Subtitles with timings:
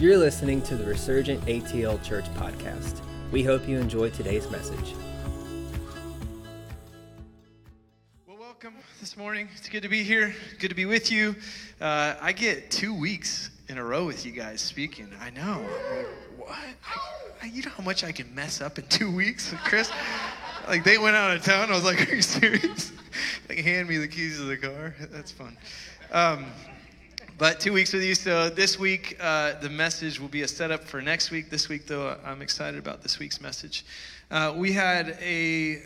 [0.00, 3.02] You're listening to the Resurgent ATL Church podcast.
[3.30, 4.94] We hope you enjoy today's message.
[8.26, 9.50] Well, welcome this morning.
[9.54, 10.34] It's good to be here.
[10.58, 11.36] Good to be with you.
[11.82, 15.06] Uh, I get two weeks in a row with you guys speaking.
[15.20, 15.56] I know.
[16.38, 16.56] What?
[17.42, 19.90] I, you know how much I can mess up in two weeks, Chris?
[20.66, 21.70] like they went out of town.
[21.70, 22.90] I was like, are you serious?
[23.50, 24.94] like hand me the keys of the car.
[25.10, 25.58] That's fun.
[26.10, 26.46] Um,
[27.40, 28.14] but two weeks with you.
[28.14, 31.48] So this week, uh, the message will be a setup for next week.
[31.48, 33.86] This week, though, I'm excited about this week's message.
[34.30, 35.78] Uh, we had a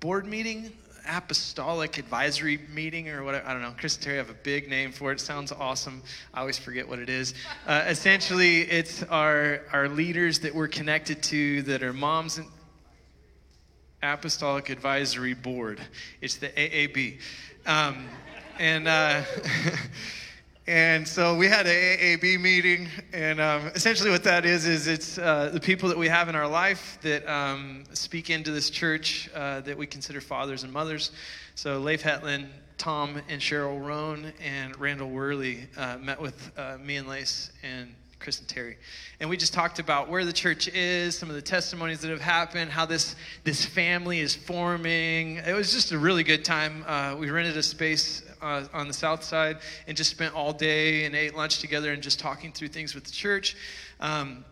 [0.00, 0.70] board meeting,
[1.08, 3.48] apostolic advisory meeting, or whatever.
[3.48, 3.72] I don't know.
[3.78, 5.18] Chris and Terry have a big name for it.
[5.18, 6.02] Sounds awesome.
[6.34, 7.32] I always forget what it is.
[7.66, 12.46] Uh, essentially, it's our our leaders that we're connected to that are moms and
[14.02, 15.80] Apostolic Advisory Board.
[16.20, 17.18] It's the AAB.
[17.64, 18.04] Um,
[18.58, 19.22] and uh,
[20.68, 25.18] and so we had an AAB meeting, and um, essentially what that is is it's
[25.18, 29.28] uh, the people that we have in our life that um, speak into this church
[29.34, 31.10] uh, that we consider fathers and mothers.
[31.56, 36.94] So Leif Hetland, Tom and Cheryl Roan, and Randall Worley uh, met with uh, me
[36.94, 38.76] and Lace and Chris and Terry.
[39.18, 42.20] And we just talked about where the church is, some of the testimonies that have
[42.20, 45.38] happened, how this, this family is forming.
[45.38, 46.84] It was just a really good time.
[46.86, 51.04] Uh, we rented a space uh, on the south side and just spent all day
[51.04, 53.56] and ate lunch together and just talking through things with the church.
[54.00, 54.44] Um,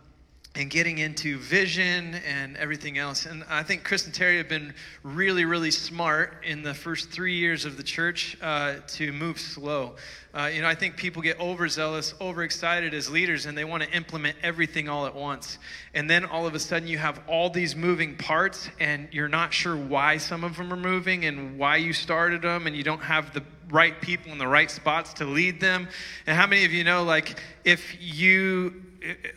[0.56, 3.24] and getting into vision and everything else.
[3.24, 7.34] And I think Chris and Terry have been really, really smart in the first three
[7.34, 9.94] years of the church uh, to move slow.
[10.34, 13.90] Uh, you know, I think people get overzealous, overexcited as leaders, and they want to
[13.92, 15.58] implement everything all at once.
[15.94, 19.52] And then all of a sudden, you have all these moving parts, and you're not
[19.52, 23.02] sure why some of them are moving and why you started them, and you don't
[23.02, 25.88] have the right people in the right spots to lead them.
[26.26, 28.89] And how many of you know, like, if you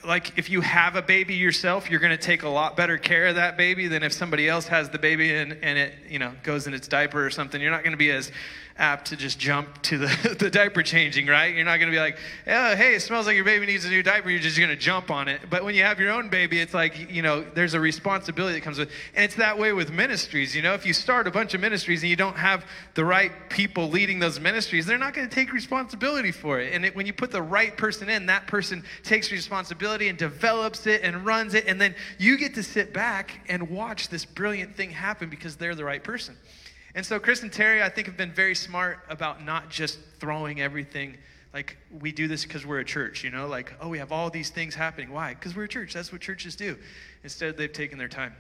[0.06, 3.28] like if you have a baby yourself you're going to take a lot better care
[3.28, 6.34] of that baby than if somebody else has the baby and, and it you know
[6.44, 7.62] goes in its diaper or something.
[7.62, 8.32] You're not going to be as
[8.78, 11.54] apt to just jump to the, the diaper changing, right?
[11.54, 12.18] You're not going to be like,
[12.48, 14.30] oh, hey, it smells like your baby needs a new diaper.
[14.30, 15.42] You're just going to jump on it.
[15.50, 18.64] But when you have your own baby, it's like, you know, there's a responsibility that
[18.64, 20.56] comes with And it's that way with ministries.
[20.56, 23.32] You know, if you start a bunch of ministries and you don't have the right
[23.50, 26.74] people leading those ministries, they're not going to take responsibility for it.
[26.74, 30.88] And it, when you put the right person in, that person takes responsibility and develops
[30.88, 31.68] it and runs it.
[31.68, 35.76] And then you get to sit back and watch this brilliant thing happen because they're
[35.76, 36.36] the right person.
[36.96, 40.62] And so Chris and Terry, I think, have been very smart about not just throwing
[40.62, 41.18] everything
[41.54, 44.30] like we do this because we're a church, you know, like, oh, we have all
[44.30, 45.12] these things happening.
[45.12, 45.34] Why?
[45.34, 45.94] Because we're a church.
[45.94, 46.78] That's what churches do.
[47.24, 48.34] Instead, they've taken their time.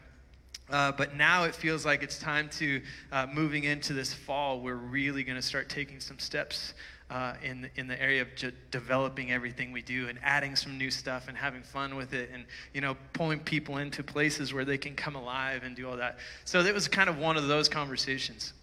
[0.69, 2.81] Uh, but now it feels like it's time to
[3.12, 4.62] uh, moving into this fall.
[4.62, 6.74] We're really going to start taking some steps
[7.09, 10.90] uh, in, in the area of j- developing everything we do and adding some new
[10.90, 14.78] stuff and having fun with it and, you know, pulling people into places where they
[14.78, 16.18] can come alive and do all that.
[16.46, 18.53] So it was kind of one of those conversations.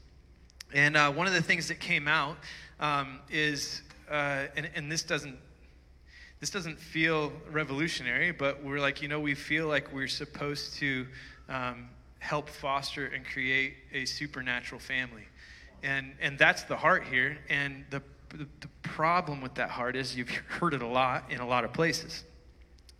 [0.72, 2.36] And uh, one of the things that came out
[2.78, 5.36] um, is, uh, and, and this doesn't
[6.40, 11.06] this doesn't feel revolutionary, but we're like, you know, we feel like we're supposed to
[11.50, 15.24] um, help foster and create a supernatural family.
[15.82, 17.36] And, and that's the heart here.
[17.50, 21.40] And the the, the problem with that heart is you've heard it a lot in
[21.40, 22.24] a lot of places.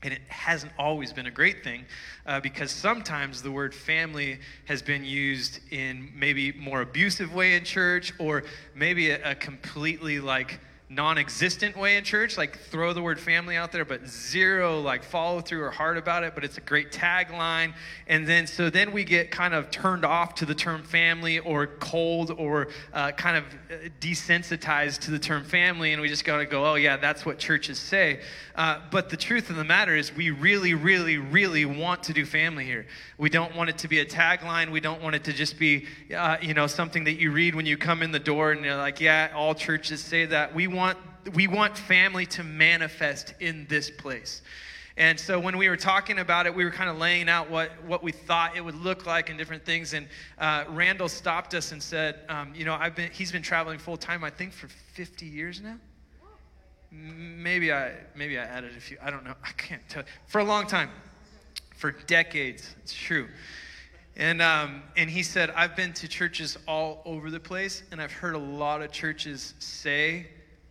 [0.02, 1.84] And it hasn't always been a great thing
[2.24, 7.64] uh, because sometimes the word family has been used in maybe more abusive way in
[7.64, 10.58] church or maybe a, a completely like
[10.92, 15.40] non-existent way in church like throw the word family out there but zero like follow
[15.40, 17.72] through or heart about it but it's a great tagline.
[18.08, 21.68] And then so then we get kind of turned off to the term family or
[21.68, 26.44] cold or uh, kind of uh, desensitized to the term family and we just gotta
[26.44, 28.20] go oh yeah that's what churches say.
[28.56, 32.26] Uh, but the truth of the matter is we really really really want to do
[32.26, 32.84] family here.
[33.16, 34.72] We don't want it to be a tagline.
[34.72, 37.64] We don't want it to just be uh, you know something that you read when
[37.64, 40.52] you come in the door and you're like yeah all churches say that.
[40.52, 40.98] We want want,
[41.34, 44.42] we want family to manifest in this place.
[44.96, 47.70] And so when we were talking about it, we were kind of laying out what,
[47.84, 49.92] what we thought it would look like and different things.
[49.92, 53.78] And uh, Randall stopped us and said, um, you know, I've been, he's been traveling
[53.78, 55.76] full time, I think, for 50 years now.
[56.90, 58.96] Maybe I, maybe I added a few.
[59.02, 59.34] I don't know.
[59.44, 60.02] I can't tell.
[60.26, 60.90] For a long time,
[61.76, 62.74] for decades.
[62.82, 63.28] It's true.
[64.16, 68.12] And, um, and he said, I've been to churches all over the place, and I've
[68.12, 70.26] heard a lot of churches say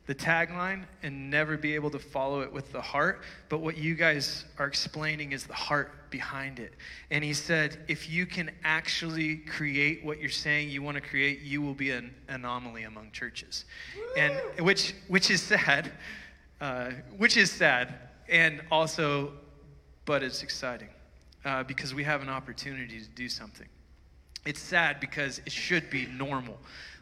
[0.09, 3.21] the tagline and never be able to follow it with the heart.
[3.47, 6.73] But what you guys are explaining is the heart behind it.
[7.11, 11.41] And he said, if you can actually create what you're saying you want to create,
[11.41, 13.65] you will be an anomaly among churches.
[14.17, 15.91] And which, which is sad,
[16.59, 17.93] uh, which is sad
[18.27, 19.33] and also,
[20.05, 20.89] but it's exciting
[21.45, 23.67] uh, because we have an opportunity to do something.
[24.43, 26.57] It's sad because it should be normal.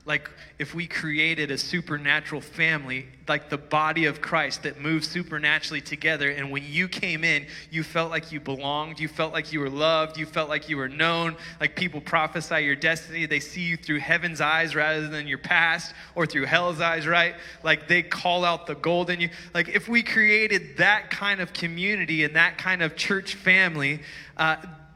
[0.07, 5.81] Like if we created a supernatural family, like the body of Christ that moves supernaturally
[5.81, 9.59] together, and when you came in, you felt like you belonged, you felt like you
[9.59, 13.63] were loved, you felt like you were known, like people prophesy your destiny, they see
[13.63, 17.35] you through heaven's eyes rather than your past or through hell's eyes, right?
[17.61, 19.29] Like they call out the gold in you.
[19.53, 23.99] Like if we created that kind of community and that kind of church family,
[24.37, 24.55] uh,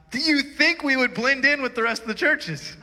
[0.09, 2.77] do you think we would blend in with the rest of the churches?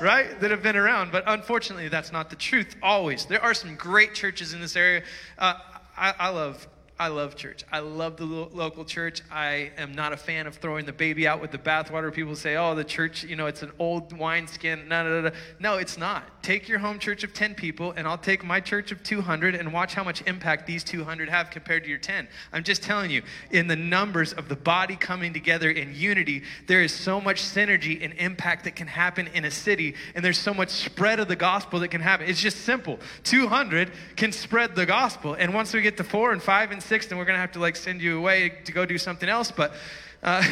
[0.00, 0.38] Right?
[0.40, 1.12] That have been around.
[1.12, 3.26] But unfortunately, that's not the truth always.
[3.26, 5.02] There are some great churches in this area.
[5.38, 5.54] Uh,
[5.96, 6.66] I, I love
[7.00, 7.64] I love church.
[7.72, 9.22] I love the lo- local church.
[9.32, 12.12] I am not a fan of throwing the baby out with the bathwater.
[12.12, 14.86] People say, oh, the church, you know, it's an old wineskin.
[14.86, 16.39] No, no, no, no, it's not.
[16.42, 19.72] Take your home church of 10 people, and I'll take my church of 200 and
[19.72, 22.26] watch how much impact these 200 have compared to your 10.
[22.52, 26.82] I'm just telling you, in the numbers of the body coming together in unity, there
[26.82, 30.54] is so much synergy and impact that can happen in a city, and there's so
[30.54, 32.26] much spread of the gospel that can happen.
[32.26, 32.98] It's just simple.
[33.24, 35.34] 200 can spread the gospel.
[35.34, 37.52] And once we get to four and five and six, then we're going to have
[37.52, 39.50] to like send you away to go do something else.
[39.50, 39.74] But
[40.22, 40.42] uh,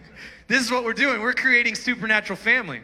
[0.46, 1.22] this is what we're doing.
[1.22, 2.82] We're creating supernatural family.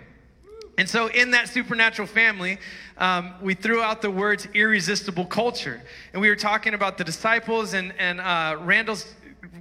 [0.77, 2.59] And so, in that supernatural family,
[2.99, 5.81] um, we threw out the words irresistible culture.
[6.13, 8.57] And we were talking about the disciples, and, and uh,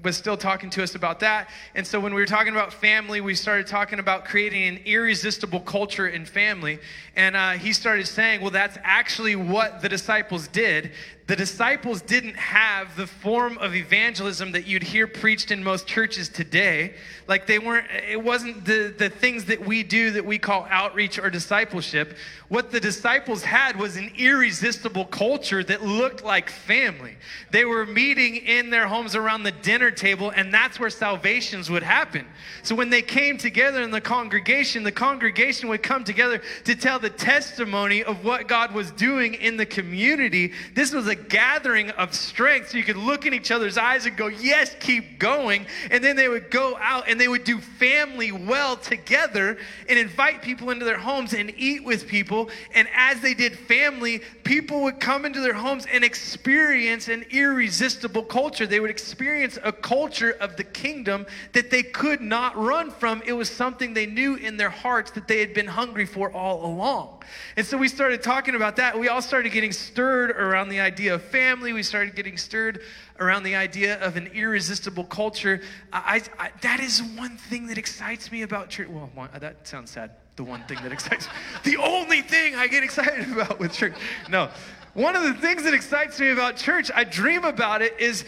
[0.04, 1.50] was still talking to us about that.
[1.76, 5.62] And so when we were talking about family, we started talking about creating an irresistible
[5.62, 6.80] culture in family.
[7.16, 10.92] And uh, he started saying, well, that's actually what the disciples did
[11.26, 16.28] the disciples didn't have the form of evangelism that you'd hear preached in most churches
[16.28, 16.96] today.
[17.28, 21.18] Like they weren't, it wasn't the, the things that we do that we call outreach
[21.18, 22.18] or discipleship.
[22.50, 27.16] What the disciples had was an irresistible culture that looked like family.
[27.52, 31.84] They were meeting in their homes around the dinner table, and that's where salvations would
[31.84, 32.28] happen.
[32.64, 37.00] So when they came together in the congregation, the congregation would come together to tell
[37.00, 40.52] the testimony of what God was doing in the community.
[40.76, 44.08] This was a a gathering of strength so you could look in each other's eyes
[44.08, 45.68] and go, Yes, keep going.
[45.92, 49.58] And then they would go out and they would do family well together
[49.88, 52.50] and invite people into their homes and eat with people.
[52.74, 58.24] And as they did family, people would come into their homes and experience an irresistible
[58.24, 58.66] culture.
[58.66, 63.22] They would experience a culture of the kingdom that they could not run from.
[63.26, 66.66] It was something they knew in their hearts that they had been hungry for all
[66.66, 67.24] along.
[67.56, 68.98] And so we started talking about that.
[68.98, 71.74] We all started getting stirred around the idea of family.
[71.74, 72.82] We started getting stirred
[73.20, 75.62] around the idea of an irresistible culture.
[75.92, 78.88] I, I, that is one thing that excites me about church.
[78.90, 80.12] Well, one, uh, that sounds sad.
[80.36, 81.34] The one thing that excites me.
[81.64, 83.94] The only thing I get excited about with church.
[84.30, 84.50] No.
[84.94, 88.26] One of the things that excites me about church, I dream about it, is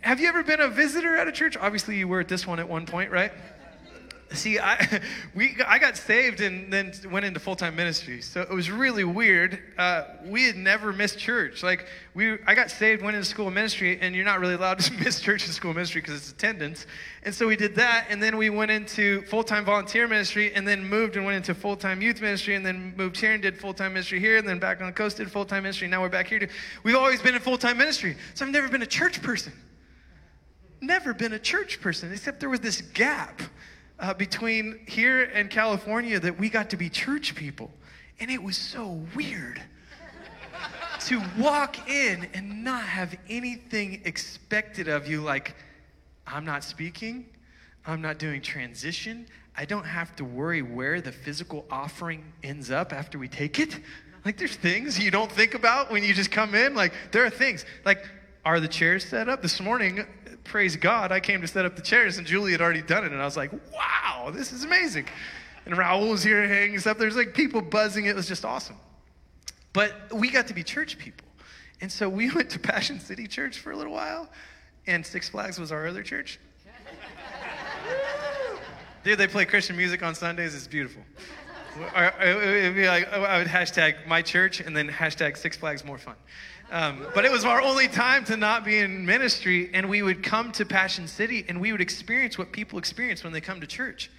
[0.00, 1.56] have you ever been a visitor at a church?
[1.56, 3.32] Obviously, you were at this one at one point, right?
[4.32, 5.00] See, I,
[5.34, 8.20] we, I got saved and then went into full time ministry.
[8.20, 9.62] So it was really weird.
[9.78, 11.62] Uh, we had never missed church.
[11.62, 14.92] Like, we, I got saved, went into school ministry, and you're not really allowed to
[15.04, 16.86] miss church and school ministry because it's attendance.
[17.22, 20.66] And so we did that, and then we went into full time volunteer ministry, and
[20.66, 23.58] then moved and went into full time youth ministry, and then moved here and did
[23.58, 25.86] full time ministry here, and then back on the coast did full time ministry.
[25.86, 26.48] Now we're back here.
[26.82, 28.16] We've always been in full time ministry.
[28.34, 29.52] So I've never been a church person.
[30.80, 33.40] Never been a church person, except there was this gap
[33.98, 37.70] uh, between here and California that we got to be church people.
[38.20, 39.60] And it was so weird
[41.06, 45.54] to walk in and not have anything expected of you like,
[46.26, 47.26] I'm not speaking,
[47.86, 49.26] I'm not doing transition,
[49.56, 53.78] I don't have to worry where the physical offering ends up after we take it.
[54.24, 56.74] Like, there's things you don't think about when you just come in.
[56.74, 57.64] Like, there are things.
[57.84, 58.04] Like,
[58.46, 59.42] are the chairs set up?
[59.42, 60.06] This morning,
[60.44, 63.10] praise God, I came to set up the chairs and Julie had already done it.
[63.10, 65.06] And I was like, wow, this is amazing.
[65.66, 66.96] And Raul was here hanging stuff.
[66.96, 68.06] There's like people buzzing.
[68.06, 68.76] It was just awesome.
[69.72, 71.26] But we got to be church people.
[71.80, 74.28] And so we went to Passion City Church for a little while,
[74.86, 76.38] and Six Flags was our other church.
[79.02, 80.54] Dude, they play Christian music on Sundays.
[80.54, 81.02] It's beautiful.
[81.76, 86.14] It'd be like, I would hashtag my church and then hashtag Six Flags more fun.
[86.70, 90.22] Um, but it was our only time to not be in ministry, and we would
[90.22, 93.66] come to Passion City and we would experience what people experience when they come to
[93.66, 94.10] church.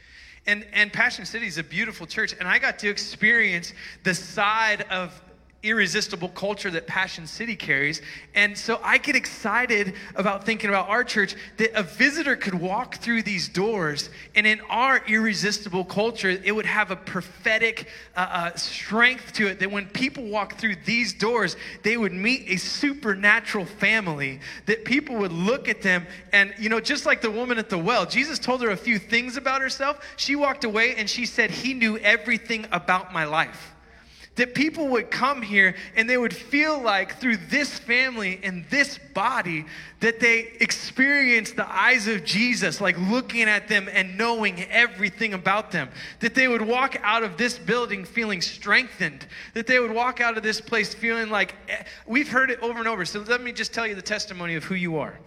[0.45, 3.73] And, and Passion City is a beautiful church, and I got to experience
[4.03, 5.21] the side of
[5.67, 8.01] irresistible culture that Passion City carries.
[8.35, 12.95] And so I get excited about thinking about our church that a visitor could walk
[12.95, 18.55] through these doors, and in our irresistible culture, it would have a prophetic uh, uh,
[18.55, 23.65] strength to it that when people walk through these doors, they would meet a supernatural
[23.65, 26.05] family, that people would look at them.
[26.33, 28.99] And, you know, just like the woman at the well, Jesus told her a few
[28.99, 29.99] things about herself.
[30.15, 33.73] She walked away and she said, He knew everything about my life
[34.37, 38.97] that people would come here and they would feel like through this family and this
[39.13, 39.65] body
[39.99, 45.71] that they experienced the eyes of Jesus, like looking at them and knowing everything about
[45.71, 45.89] them.
[46.19, 49.25] That they would walk out of this building feeling strengthened.
[49.53, 52.79] That they would walk out of this place feeling like eh, we've heard it over
[52.79, 53.05] and over.
[53.05, 55.17] So let me just tell you the testimony of who you are.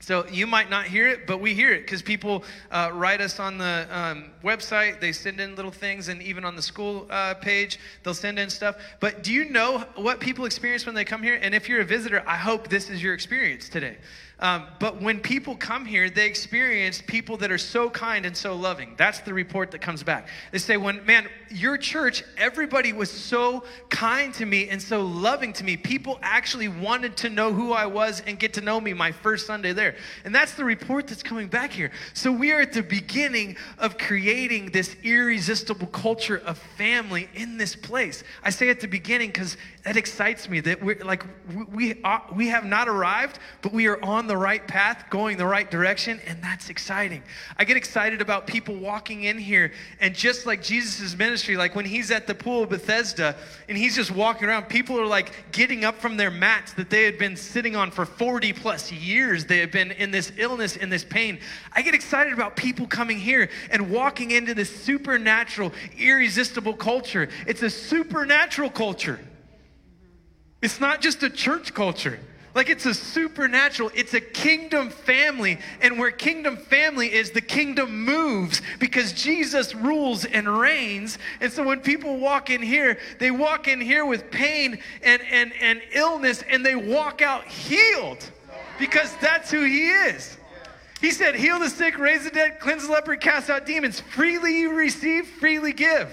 [0.00, 3.40] So you might not hear it, but we hear it because people uh, write us
[3.40, 5.00] on the um, website.
[5.00, 8.48] They send in little things, and even on the school uh, page, they'll send in
[8.48, 8.76] stuff.
[9.00, 11.38] But do you know what people experience when they come here?
[11.42, 13.96] And if you're a visitor, I hope this is your experience today.
[14.40, 18.54] Um, but when people come here, they experience people that are so kind and so
[18.54, 18.94] loving.
[18.96, 20.28] That's the report that comes back.
[20.52, 25.52] They say, when, man, your church, everybody was so kind to me and so loving
[25.54, 25.76] to me.
[25.76, 29.44] People actually wanted to know who I was and get to know me my first
[29.44, 29.96] Sunday there.
[30.24, 31.90] And that's the report that's coming back here.
[32.14, 37.74] So we are at the beginning of creating this irresistible culture of family in this
[37.74, 38.22] place.
[38.44, 41.24] I say at the beginning because that excites me that we're like,
[41.72, 45.46] we, are, we have not arrived, but we are on the right path, going the
[45.46, 47.22] right direction, and that's exciting.
[47.56, 51.84] I get excited about people walking in here, and just like Jesus' ministry, like when
[51.84, 53.34] he's at the pool of Bethesda
[53.68, 57.04] and he's just walking around, people are like getting up from their mats that they
[57.04, 59.46] had been sitting on for 40 plus years.
[59.46, 61.40] They have been in this illness, in this pain.
[61.72, 67.28] I get excited about people coming here and walking into this supernatural, irresistible culture.
[67.46, 69.18] It's a supernatural culture.
[70.60, 72.18] It's not just a church culture.
[72.58, 75.60] Like it's a supernatural, it's a kingdom family.
[75.80, 81.18] And where kingdom family is, the kingdom moves because Jesus rules and reigns.
[81.40, 85.52] And so when people walk in here, they walk in here with pain and, and,
[85.60, 88.28] and illness and they walk out healed
[88.76, 90.36] because that's who he is.
[91.00, 94.00] He said, Heal the sick, raise the dead, cleanse the leper, cast out demons.
[94.00, 96.10] Freely you receive, freely give.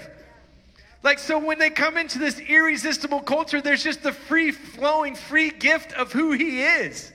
[1.02, 5.50] Like, so when they come into this irresistible culture, there's just the free flowing, free
[5.50, 7.12] gift of who He is.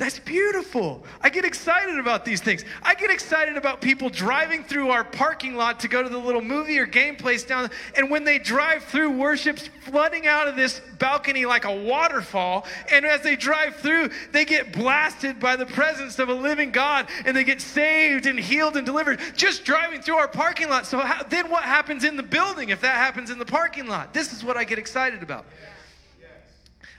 [0.00, 1.04] That's beautiful.
[1.20, 2.64] I get excited about these things.
[2.82, 6.40] I get excited about people driving through our parking lot to go to the little
[6.40, 7.68] movie or game place down.
[7.94, 12.64] And when they drive through, worship's flooding out of this balcony like a waterfall.
[12.90, 17.06] And as they drive through, they get blasted by the presence of a living God
[17.26, 20.86] and they get saved and healed and delivered just driving through our parking lot.
[20.86, 24.14] So how, then what happens in the building if that happens in the parking lot?
[24.14, 25.44] This is what I get excited about.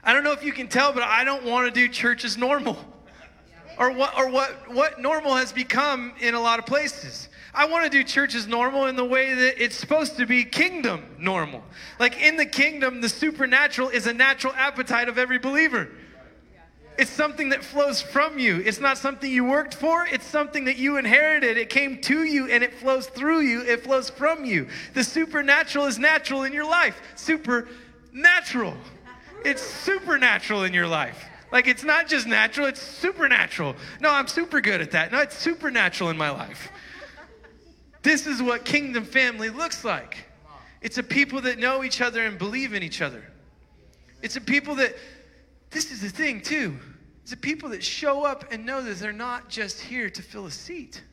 [0.04, 2.38] I don't know if you can tell, but I don't want to do church as
[2.38, 2.78] normal.
[3.78, 7.30] Or what or what what normal has become in a lot of places.
[7.54, 10.44] I want to do church as normal in the way that it's supposed to be
[10.44, 11.64] kingdom normal.
[12.00, 15.90] Like in the kingdom, the supernatural is a natural appetite of every believer.
[16.98, 18.58] It's something that flows from you.
[18.58, 20.06] It's not something you worked for.
[20.06, 21.58] It's something that you inherited.
[21.58, 23.62] It came to you and it flows through you.
[23.62, 24.68] It flows from you.
[24.94, 27.02] The supernatural is natural in your life.
[27.16, 28.76] Supernatural.
[29.44, 31.26] It's supernatural in your life.
[31.52, 33.76] Like it's not just natural, it's supernatural.
[34.00, 35.12] No, I'm super good at that.
[35.12, 36.72] No, it's supernatural in my life.
[38.04, 40.18] This is what kingdom family looks like.
[40.82, 43.24] It's a people that know each other and believe in each other.
[44.22, 44.96] It's a people that,
[45.70, 46.78] this is the thing too,
[47.22, 50.46] it's a people that show up and know that they're not just here to fill
[50.48, 51.04] a seat.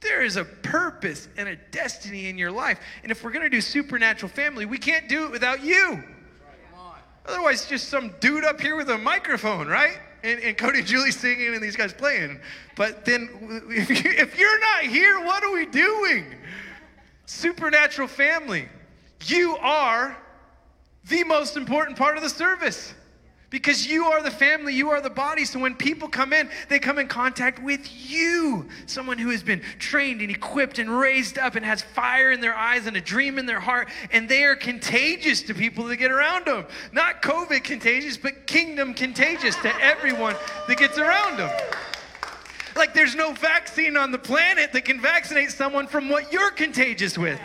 [0.00, 2.78] There is a purpose and a destiny in your life.
[3.02, 6.04] And if we're going to do supernatural family, we can't do it without you.
[7.28, 9.98] Otherwise, just some dude up here with a microphone, right?
[10.24, 12.40] And, and Cody and Julie singing and these guys playing.
[12.74, 13.28] But then,
[13.68, 16.34] if, you, if you're not here, what are we doing?
[17.26, 18.68] Supernatural family.
[19.26, 20.16] You are
[21.08, 22.94] the most important part of the service
[23.50, 25.44] because you are the family, you are the body.
[25.44, 29.62] So when people come in, they come in contact with you, someone who has been
[29.78, 33.38] trained and equipped and raised up and has fire in their eyes and a dream
[33.38, 36.66] in their heart, and they are contagious to people that get around them.
[36.92, 40.36] Not COVID contagious, but kingdom contagious to everyone
[40.66, 41.50] that gets around them.
[42.76, 47.16] Like there's no vaccine on the planet that can vaccinate someone from what you're contagious
[47.16, 47.40] with.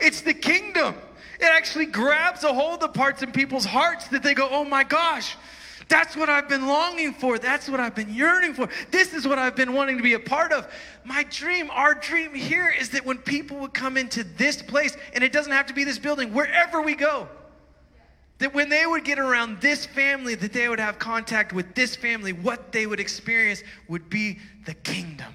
[0.00, 0.94] It's the kingdom.
[1.42, 4.84] It actually grabs a hold of parts in people's hearts that they go, oh my
[4.84, 5.36] gosh,
[5.88, 7.38] That's what I've been longing for.
[7.38, 8.68] That's what I've been yearning for.
[8.90, 10.66] This is what I've been wanting to be a part of.
[11.04, 15.22] My dream, our dream here is that when people would come into this place, and
[15.22, 17.28] it doesn't have to be this building, wherever we go,
[18.38, 21.94] that when they would get around this family, that they would have contact with this
[21.94, 25.34] family, what they would experience would be the kingdom.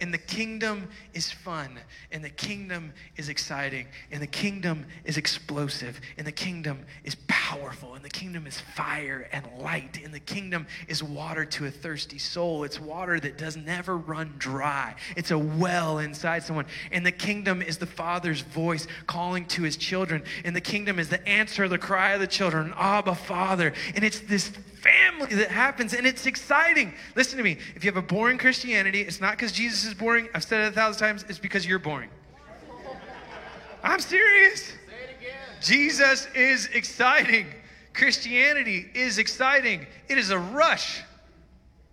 [0.00, 1.78] And the kingdom is fun,
[2.12, 7.94] and the kingdom is exciting, and the kingdom is explosive, and the kingdom is powerful,
[7.94, 12.18] and the kingdom is fire and light, and the kingdom is water to a thirsty
[12.18, 12.64] soul.
[12.64, 14.94] It's water that does never run dry.
[15.16, 16.66] It's a well inside someone.
[16.92, 21.08] And the kingdom is the Father's voice calling to his children, and the kingdom is
[21.08, 23.72] the answer, the cry of the children, Abba, Father.
[23.94, 24.50] And it's this
[24.88, 26.94] family that happens, and it's exciting.
[27.14, 27.58] Listen to me.
[27.74, 30.28] If you have a boring Christianity, it's not because Jesus is boring.
[30.34, 31.24] I've said it a thousand times.
[31.28, 32.10] It's because you're boring.
[33.82, 34.72] I'm serious.
[35.60, 37.46] Jesus is exciting.
[37.94, 39.86] Christianity is exciting.
[40.08, 41.02] It is a rush.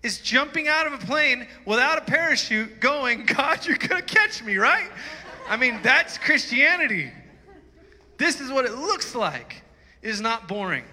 [0.03, 4.43] It's jumping out of a plane without a parachute going, God, you're going to catch
[4.43, 4.91] me, right?
[5.47, 7.11] I mean, that's Christianity.
[8.17, 9.63] This is what it looks like.
[10.01, 10.83] It is not boring.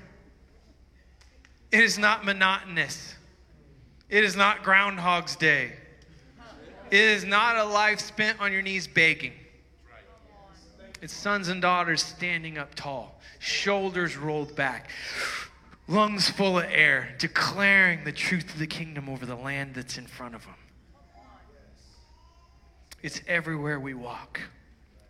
[1.73, 3.15] It is not monotonous.
[4.11, 5.73] It is not Groundhog's Day.
[6.91, 9.33] It is not a life spent on your knees begging.
[11.01, 14.91] It's sons and daughters standing up tall, shoulders rolled back,
[15.89, 20.07] lungs full of air, declaring the truth of the kingdom over the land that's in
[20.07, 20.55] front of them.
[23.03, 24.39] It's everywhere we walk,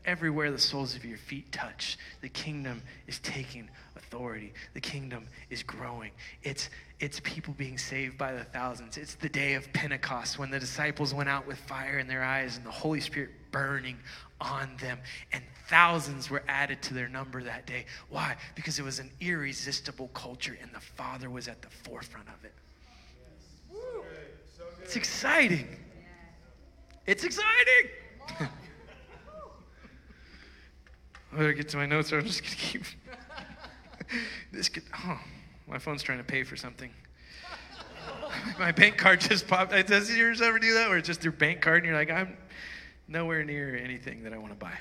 [0.07, 1.99] everywhere the soles of your feet touch.
[2.21, 4.53] The kingdom is taking authority.
[4.75, 6.11] The kingdom is growing.
[6.43, 6.71] It's
[7.01, 8.97] it's people being saved by the thousands.
[8.97, 12.57] It's the day of Pentecost when the disciples went out with fire in their eyes
[12.57, 13.97] and the Holy Spirit burning
[14.41, 14.99] on them.
[15.33, 17.87] And thousands were added to their number that day.
[18.09, 18.37] Why?
[18.55, 22.53] Because it was an irresistible culture and the Father was at the forefront of it.
[24.83, 25.67] It's exciting.
[27.07, 27.91] It's exciting.
[31.33, 32.83] I better get to my notes or I'm just going to keep.
[34.53, 34.83] This could.
[35.07, 35.19] Oh.
[35.67, 36.91] My phone's trying to pay for something.
[38.59, 39.73] My bank card just popped.
[39.87, 40.89] Does yours ever do that?
[40.89, 42.37] Where it's just your bank card and you're like, I'm
[43.09, 44.73] nowhere near anything that I want to buy.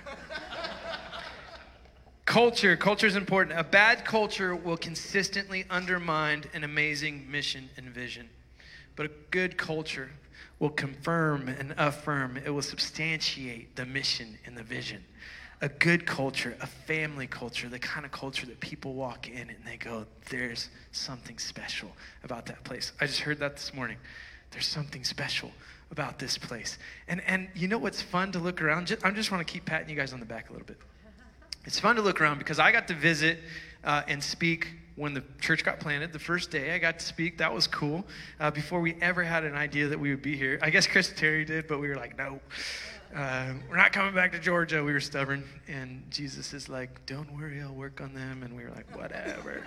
[2.26, 2.76] culture.
[2.76, 3.60] Culture is important.
[3.60, 8.29] A bad culture will consistently undermine an amazing mission and vision.
[8.96, 10.12] But a good culture
[10.60, 15.03] will confirm and affirm, it will substantiate the mission and the vision
[15.62, 19.58] a good culture, a family culture, the kind of culture that people walk in and
[19.66, 21.90] they go, there's something special
[22.24, 22.94] about that place.
[23.00, 23.98] I just heard that this morning.
[24.50, 25.52] There's something special
[25.92, 26.80] about this place.
[27.08, 28.88] And, and you know what's fun to look around?
[28.88, 30.78] Just, I just want to keep patting you guys on the back a little bit.
[31.64, 33.40] It's fun to look around because I got to visit
[33.84, 36.12] uh, and speak when the church got planted.
[36.12, 38.04] The first day I got to speak, that was cool.
[38.40, 40.58] Uh, before we ever had an idea that we would be here.
[40.62, 42.40] I guess Chris and Terry did, but we were like, no
[43.16, 44.84] uh, we're not coming back to Georgia.
[44.84, 45.44] We were stubborn.
[45.68, 48.44] And Jesus is like, don't worry, I'll work on them.
[48.44, 49.64] And we were like, whatever.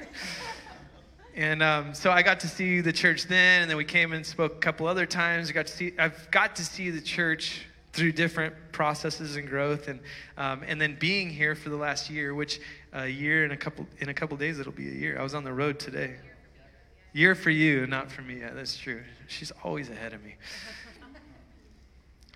[1.34, 4.24] and um, so I got to see the church then, and then we came and
[4.24, 5.50] spoke a couple other times.
[5.50, 9.86] I got to see, I've got to see the church through different processes and growth,
[9.86, 10.00] and
[10.36, 12.60] um, and then being here for the last year, which
[12.92, 15.18] a year in a couple in a couple days it'll be a year.
[15.18, 16.16] I was on the road today.
[17.12, 18.40] Year for you, not for me.
[18.40, 19.00] Yeah, that's true.
[19.28, 20.34] She's always ahead of me.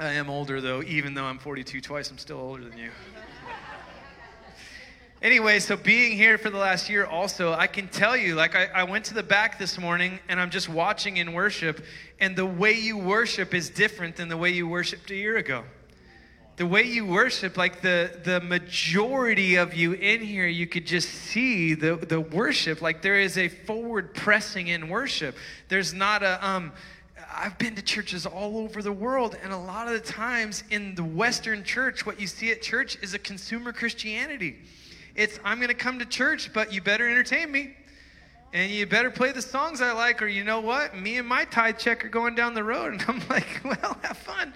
[0.01, 2.91] I am older, though, even though I'm 42 twice, I'm still older than you.
[5.21, 8.67] anyway, so being here for the last year, also, I can tell you, like, I,
[8.67, 11.85] I went to the back this morning and I'm just watching in worship,
[12.21, 15.65] and the way you worship is different than the way you worshiped a year ago.
[16.59, 21.09] The way you worship, like the, the majority of you in here, you could just
[21.09, 22.83] see the, the worship.
[22.83, 25.37] Like there is a forward pressing in worship.
[25.69, 26.73] There's not a, um,
[27.41, 30.97] I've been to churches all over the world, and a lot of the times in
[30.97, 34.57] the Western church, what you see at church is a consumer Christianity.
[35.15, 37.77] It's, I'm going to come to church, but you better entertain me.
[38.53, 40.97] And you better play the songs I like, or you know what?
[40.97, 42.93] Me and my tithe check are going down the road.
[43.01, 44.53] And I'm like, well, have fun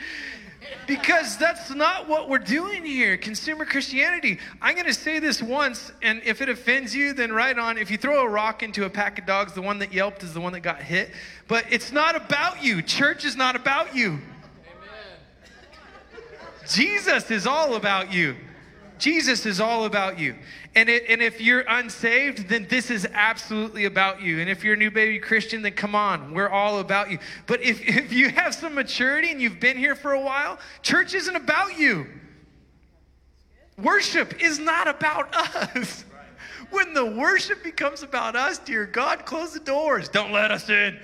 [0.86, 3.16] because that's not what we're doing here.
[3.16, 4.38] Consumer Christianity.
[4.60, 7.78] I'm going to say this once, and if it offends you, then right on.
[7.78, 10.34] If you throw a rock into a pack of dogs, the one that yelped is
[10.34, 11.10] the one that got hit.
[11.48, 12.82] But it's not about you.
[12.82, 14.10] Church is not about you.
[14.10, 14.22] Amen.
[16.68, 18.36] Jesus is all about you.
[18.98, 20.36] Jesus is all about you.
[20.74, 24.40] And, it, and if you're unsaved, then this is absolutely about you.
[24.40, 27.18] And if you're a new baby Christian, then come on, we're all about you.
[27.46, 31.14] But if, if you have some maturity and you've been here for a while, church
[31.14, 32.06] isn't about you.
[33.76, 35.34] Worship is not about
[35.76, 36.04] us.
[36.70, 40.08] when the worship becomes about us, dear God, close the doors.
[40.08, 40.98] Don't let us in.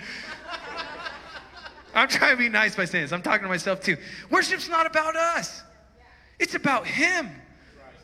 [1.94, 3.12] I'm trying to be nice by saying this.
[3.12, 3.96] I'm talking to myself too.
[4.30, 5.62] Worship's not about us.
[6.38, 7.30] It's about him.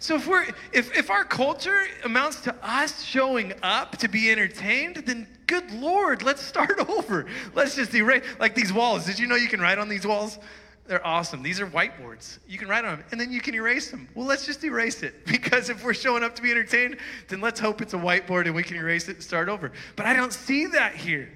[0.05, 4.97] So if we're if, if our culture amounts to us showing up to be entertained,
[4.97, 7.25] then good lord, let's start over.
[7.55, 9.07] Let's just erase like these walls.
[9.07, 10.39] Did you know you can write on these walls?
[10.87, 11.43] They're awesome.
[11.43, 12.37] These are whiteboards.
[12.47, 14.07] You can write on them and then you can erase them.
[14.15, 17.59] Well, let's just erase it because if we're showing up to be entertained, then let's
[17.59, 19.73] hope it's a whiteboard and we can erase it and start over.
[19.97, 21.33] But I don't see that here.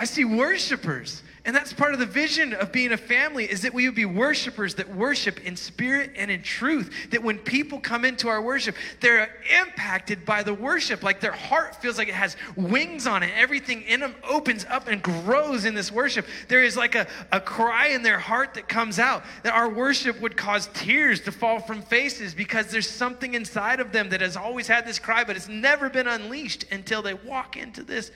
[0.00, 1.22] I see worshipers.
[1.44, 4.06] And that's part of the vision of being a family is that we would be
[4.06, 6.90] worshipers that worship in spirit and in truth.
[7.10, 9.28] That when people come into our worship, they're
[9.60, 11.02] impacted by the worship.
[11.02, 13.30] Like their heart feels like it has wings on it.
[13.36, 16.26] Everything in them opens up and grows in this worship.
[16.48, 19.22] There is like a, a cry in their heart that comes out.
[19.42, 23.92] That our worship would cause tears to fall from faces because there's something inside of
[23.92, 27.58] them that has always had this cry, but it's never been unleashed until they walk
[27.58, 28.10] into this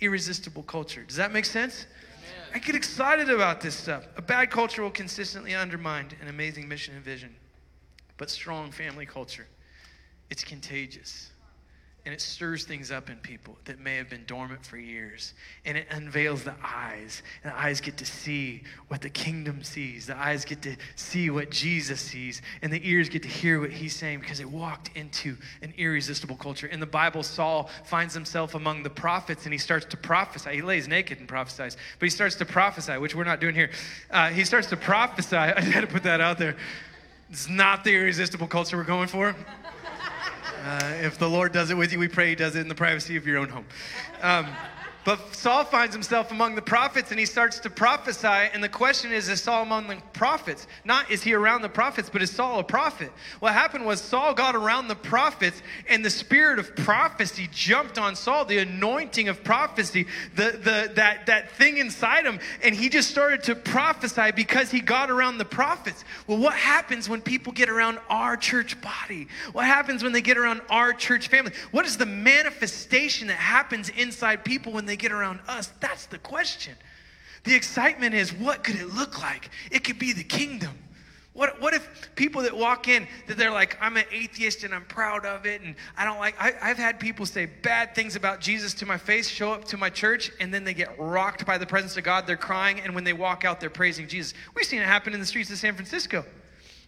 [0.00, 1.02] irresistible culture.
[1.04, 1.86] Does that make sense?
[2.54, 4.06] I get excited about this stuff.
[4.16, 7.34] A bad culture will consistently undermine an amazing mission and vision,
[8.16, 9.46] but strong family culture,
[10.30, 11.29] it's contagious
[12.06, 15.34] and it stirs things up in people that may have been dormant for years.
[15.66, 17.22] And it unveils the eyes.
[17.44, 20.06] And the eyes get to see what the kingdom sees.
[20.06, 22.40] The eyes get to see what Jesus sees.
[22.62, 26.36] And the ears get to hear what he's saying because it walked into an irresistible
[26.36, 26.66] culture.
[26.66, 30.54] In the Bible, Saul finds himself among the prophets and he starts to prophesy.
[30.54, 33.70] He lays naked and prophesies, but he starts to prophesy, which we're not doing here.
[34.10, 35.36] Uh, he starts to prophesy.
[35.36, 36.56] I had to put that out there.
[37.28, 39.36] It's not the irresistible culture we're going for.
[40.62, 42.74] Uh, if the Lord does it with you, we pray He does it in the
[42.74, 43.64] privacy of your own home.
[44.20, 44.46] Um,
[45.04, 48.26] but Saul finds himself among the prophets and he starts to prophesy.
[48.26, 50.66] And the question is, is Saul among the prophets?
[50.84, 53.10] Not is he around the prophets, but is Saul a prophet?
[53.40, 58.14] What happened was Saul got around the prophets and the spirit of prophecy jumped on
[58.14, 62.38] Saul, the anointing of prophecy, the, the, that, that thing inside him.
[62.62, 66.04] And he just started to prophesy because he got around the prophets.
[66.26, 69.28] Well, what happens when people get around our church body?
[69.52, 71.52] What happens when they get around our church family?
[71.70, 75.72] What is the manifestation that happens inside people when they get around us?
[75.80, 76.74] That's the question.
[77.44, 79.50] The excitement is what could it look like?
[79.70, 80.76] It could be the kingdom.
[81.32, 84.84] What, what if people that walk in that they're like i'm an atheist and i'm
[84.86, 88.40] proud of it and i don't like I, i've had people say bad things about
[88.40, 91.56] jesus to my face show up to my church and then they get rocked by
[91.56, 94.66] the presence of god they're crying and when they walk out they're praising jesus we've
[94.66, 96.24] seen it happen in the streets of san francisco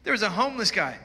[0.02, 0.98] there was a homeless guy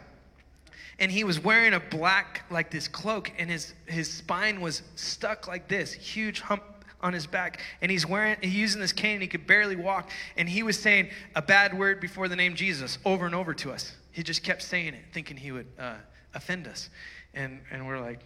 [0.99, 5.47] and he was wearing a black like this cloak and his his spine was stuck
[5.47, 6.63] like this huge hump
[7.01, 7.61] on his back.
[7.81, 10.09] And he's wearing he's using this cane and he could barely walk.
[10.35, 13.71] And he was saying a bad word before the name jesus over and over to
[13.71, 13.93] us.
[14.11, 15.95] He just kept saying it thinking he would uh,
[16.33, 16.89] offend us.
[17.33, 18.21] And and we're like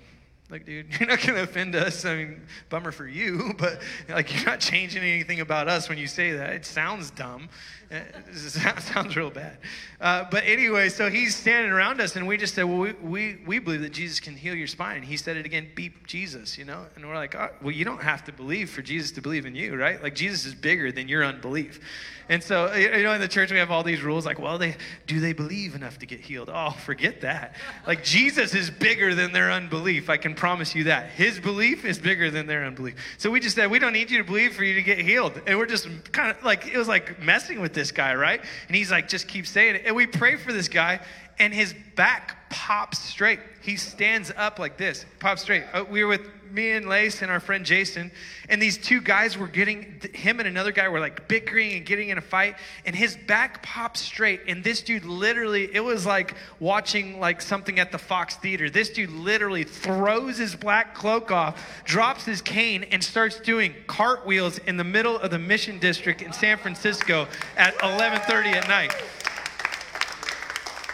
[0.50, 2.06] look dude you're not going to offend us.
[2.06, 6.08] I mean bummer for you but like you're not changing anything about us when you
[6.08, 6.52] say that.
[6.52, 7.50] It sounds dumb
[8.80, 9.58] sounds real bad.
[10.00, 13.38] Uh, but anyway, so he's standing around us, and we just said, Well, we, we,
[13.46, 14.98] we believe that Jesus can heal your spine.
[14.98, 16.86] And he said it again, beep Jesus, you know?
[16.96, 19.56] And we're like, oh, Well, you don't have to believe for Jesus to believe in
[19.56, 20.02] you, right?
[20.02, 21.82] Like, Jesus is bigger than your unbelief.
[22.30, 24.78] And so, you know, in the church, we have all these rules like, Well, they,
[25.06, 26.50] do they believe enough to get healed?
[26.52, 27.56] Oh, forget that.
[27.86, 30.10] Like, Jesus is bigger than their unbelief.
[30.10, 31.10] I can promise you that.
[31.10, 32.96] His belief is bigger than their unbelief.
[33.18, 35.42] So we just said, We don't need you to believe for you to get healed.
[35.46, 38.42] And we're just kind of like, it was like messing with this guy, right?
[38.68, 39.84] And he's like, just keep saying it.
[39.86, 41.00] And we pray for this guy,
[41.42, 43.40] and his back pops straight.
[43.62, 45.64] He stands up like this, pops straight.
[45.74, 48.12] Uh, we were with me and Lace and our friend Jason,
[48.48, 52.10] and these two guys were getting, him and another guy were like bickering and getting
[52.10, 54.42] in a fight, and his back popped straight.
[54.48, 58.70] And this dude literally, it was like watching like something at the Fox Theater.
[58.70, 64.60] This dude literally throws his black cloak off, drops his cane, and starts doing cartwheels
[64.60, 67.28] in the middle of the Mission District in San Francisco
[67.58, 68.94] at 11:30 at night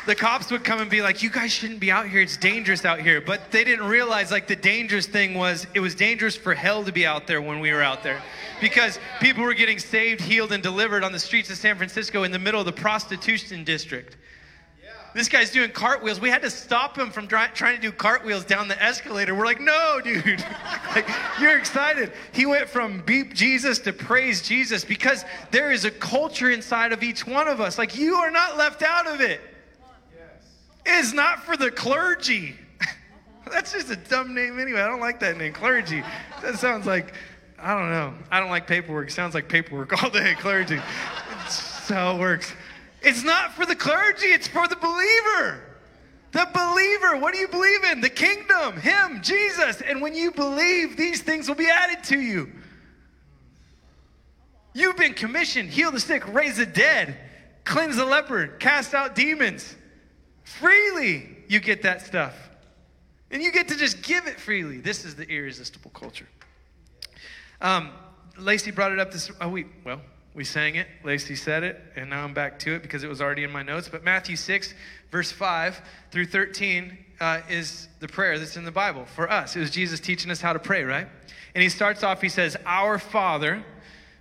[0.07, 2.21] the cops would come and be like, "You guys shouldn't be out here.
[2.21, 5.93] It's dangerous out here." But they didn't realize like the dangerous thing was it was
[5.93, 8.21] dangerous for hell to be out there when we were out there,
[8.61, 12.31] because people were getting saved, healed, and delivered on the streets of San Francisco in
[12.31, 14.17] the middle of the prostitution district.
[15.13, 16.21] This guy's doing cartwheels.
[16.21, 19.33] We had to stop him from try, trying to do cartwheels down the escalator.
[19.33, 20.45] We're like, no, dude.
[20.95, 21.09] like,
[21.41, 22.11] you're excited.
[22.33, 27.01] He went from beep Jesus to praise Jesus because there is a culture inside of
[27.01, 27.79] each one of us.
[27.79, 29.41] Like, you are not left out of it
[30.87, 32.55] is not for the clergy.
[33.51, 34.81] That's just a dumb name anyway.
[34.81, 36.03] I don't like that name, clergy.
[36.41, 37.13] That sounds like,
[37.59, 38.13] I don't know.
[38.31, 39.09] I don't like paperwork.
[39.09, 40.79] It sounds like paperwork all day, clergy.
[41.29, 42.53] That's how it works.
[43.01, 45.61] It's not for the clergy, it's for the believer.
[46.31, 48.01] The believer, what do you believe in?
[48.01, 49.81] The kingdom, Him, Jesus.
[49.81, 52.51] And when you believe, these things will be added to you.
[54.73, 57.17] You've been commissioned, heal the sick, raise the dead,
[57.63, 59.75] cleanse the leper, cast out demons.
[60.47, 62.33] Freely, you get that stuff.
[63.29, 64.77] And you get to just give it freely.
[64.77, 66.27] This is the irresistible culture.
[67.59, 67.91] Um,
[68.37, 70.01] Lacey brought it up this oh, we well,
[70.33, 70.87] we sang it.
[71.03, 73.61] Lacey said it, and now I'm back to it because it was already in my
[73.61, 73.89] notes.
[73.89, 74.73] But Matthew 6,
[75.11, 75.81] verse 5
[76.11, 79.55] through 13 uh, is the prayer that's in the Bible for us.
[79.55, 81.07] It was Jesus teaching us how to pray, right?
[81.55, 83.65] And he starts off, he says, Our Father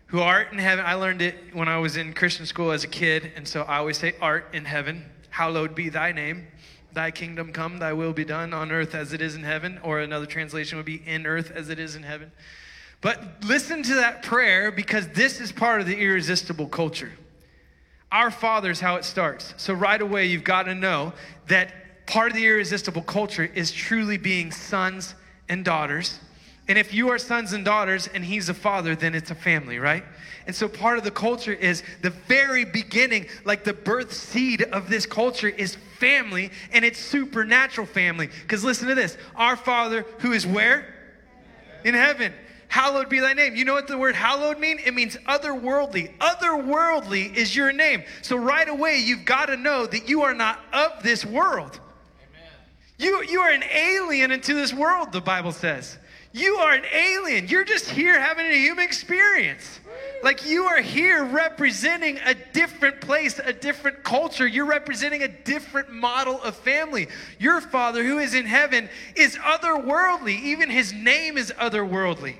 [0.06, 0.84] who art in heaven.
[0.84, 3.78] I learned it when I was in Christian school as a kid, and so I
[3.78, 5.04] always say, Art in heaven.
[5.36, 6.46] Hallowed be thy name.
[6.94, 9.78] Thy kingdom come, thy will be done on earth as it is in heaven.
[9.82, 12.32] Or another translation would be, In earth as it is in heaven.
[13.02, 17.12] But listen to that prayer because this is part of the irresistible culture.
[18.10, 19.52] Our Father is how it starts.
[19.58, 21.12] So right away, you've got to know
[21.48, 25.14] that part of the irresistible culture is truly being sons
[25.50, 26.18] and daughters.
[26.66, 29.78] And if you are sons and daughters and he's a father, then it's a family,
[29.78, 30.04] right?
[30.46, 34.88] And so part of the culture is the very beginning, like the birth seed of
[34.88, 38.28] this culture is family and it's supernatural family.
[38.42, 40.94] Because listen to this our Father who is where?
[41.84, 42.32] In heaven
[42.68, 43.56] hallowed be thy name.
[43.56, 44.78] You know what the word hallowed mean?
[44.84, 46.16] It means otherworldly.
[46.18, 48.04] Otherworldly is your name.
[48.22, 51.80] So right away, you've got to know that you are not of this world.
[52.20, 52.50] Amen.
[52.98, 55.98] You, you are an alien into this world, the Bible says.
[56.32, 57.48] You are an alien.
[57.48, 59.80] You're just here having a human experience.
[60.22, 64.46] Like you are here representing a different place, a different culture.
[64.46, 67.08] You're representing a different model of family.
[67.38, 70.42] Your Father who is in heaven is otherworldly.
[70.42, 72.36] Even his name is otherworldly.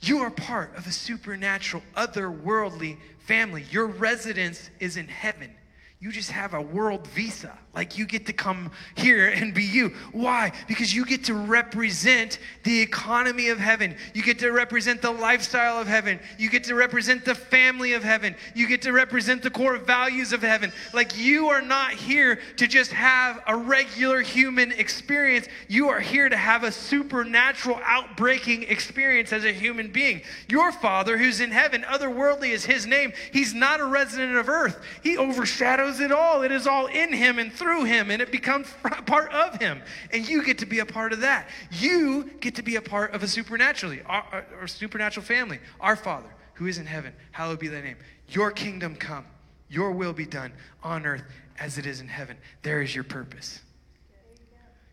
[0.00, 3.64] You are part of a supernatural, otherworldly family.
[3.70, 5.54] Your residence is in heaven.
[6.00, 7.58] You just have a world visa.
[7.78, 9.90] Like you get to come here and be you.
[10.10, 10.50] Why?
[10.66, 13.94] Because you get to represent the economy of heaven.
[14.14, 16.18] You get to represent the lifestyle of heaven.
[16.38, 18.34] You get to represent the family of heaven.
[18.56, 20.72] You get to represent the core values of heaven.
[20.92, 25.46] Like you are not here to just have a regular human experience.
[25.68, 30.22] You are here to have a supernatural outbreaking experience as a human being.
[30.48, 33.12] Your Father who's in heaven, otherworldly is his name.
[33.32, 34.82] He's not a resident of earth.
[35.04, 36.42] He overshadows it all.
[36.42, 38.68] It is all in him and through him, and it becomes
[39.06, 39.82] part of him.
[40.12, 41.48] And you get to be a part of that.
[41.72, 45.58] You get to be a part of a supernaturally, our, our, supernatural family.
[45.80, 47.96] Our Father, who is in heaven, hallowed be thy name.
[48.28, 49.24] Your kingdom come,
[49.68, 50.52] your will be done
[50.82, 51.24] on earth
[51.58, 52.36] as it is in heaven.
[52.62, 53.60] There is your purpose.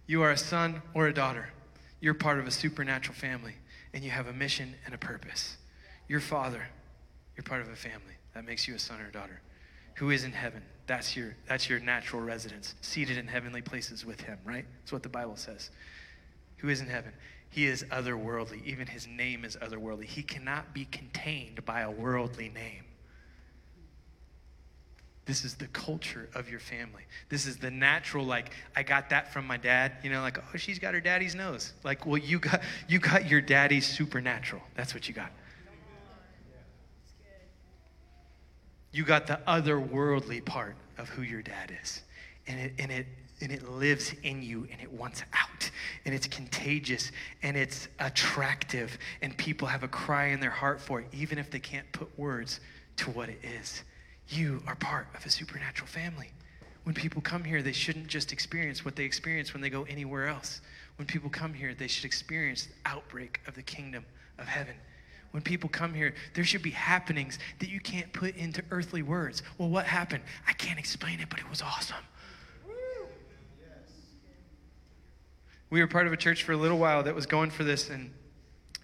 [0.08, 1.50] You are a son or a daughter.
[2.00, 3.56] You're part of a supernatural family,
[3.94, 5.58] and you have a mission and a purpose.
[6.08, 6.68] Your father,
[7.36, 8.14] you're part of a family.
[8.34, 9.42] That makes you a son or a daughter
[9.96, 10.62] who is in heaven.
[10.88, 14.66] That's your, that's your natural residence, seated in heavenly places with him, right?
[14.82, 15.72] That's what the Bible says.
[16.58, 17.12] Who is in heaven?
[17.50, 18.64] He is otherworldly.
[18.66, 20.06] Even his name is otherworldly.
[20.06, 22.84] He cannot be contained by a worldly name.
[25.26, 27.02] This is the culture of your family.
[27.30, 29.94] This is the natural, like, I got that from my dad.
[30.04, 31.74] You know, like, oh, she's got her daddy's nose.
[31.84, 34.62] Like, well, you got you got your daddy's supernatural.
[34.76, 35.32] That's what you got.
[38.96, 42.02] You got the otherworldly part of who your dad is.
[42.48, 43.06] And it, and it,
[43.42, 45.70] and it lives in you and it wants out.
[46.06, 47.12] And it's contagious
[47.44, 51.52] and it's attractive and people have a cry in their heart for it even if
[51.52, 52.62] they can't put words
[52.98, 53.84] to what it is.
[54.30, 56.32] You are part of a supernatural family.
[56.84, 60.28] When people come here they shouldn't just experience what they experience when they go anywhere
[60.28, 60.62] else.
[60.96, 64.06] When people come here they should experience the outbreak of the kingdom
[64.40, 64.76] of heaven
[65.36, 69.44] when people come here, there should be happenings that you can't put into earthly words.
[69.58, 70.24] Well, what happened?
[70.48, 71.98] I can't explain it, but it was awesome.
[75.70, 77.90] We were part of a church for a little while that was going for this,
[77.90, 78.14] and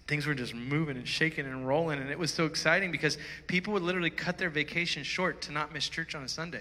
[0.06, 1.98] things were just moving and shaking and rolling.
[2.00, 5.72] And it was so exciting because people would literally cut their vacation short to not
[5.72, 6.60] miss church on a Sunday.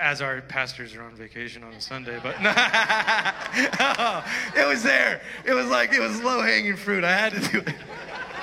[0.00, 4.24] As our pastors are on vacation on a Sunday, but oh,
[4.56, 5.20] it was there.
[5.44, 7.04] It was like it was low hanging fruit.
[7.04, 7.74] I had to do it.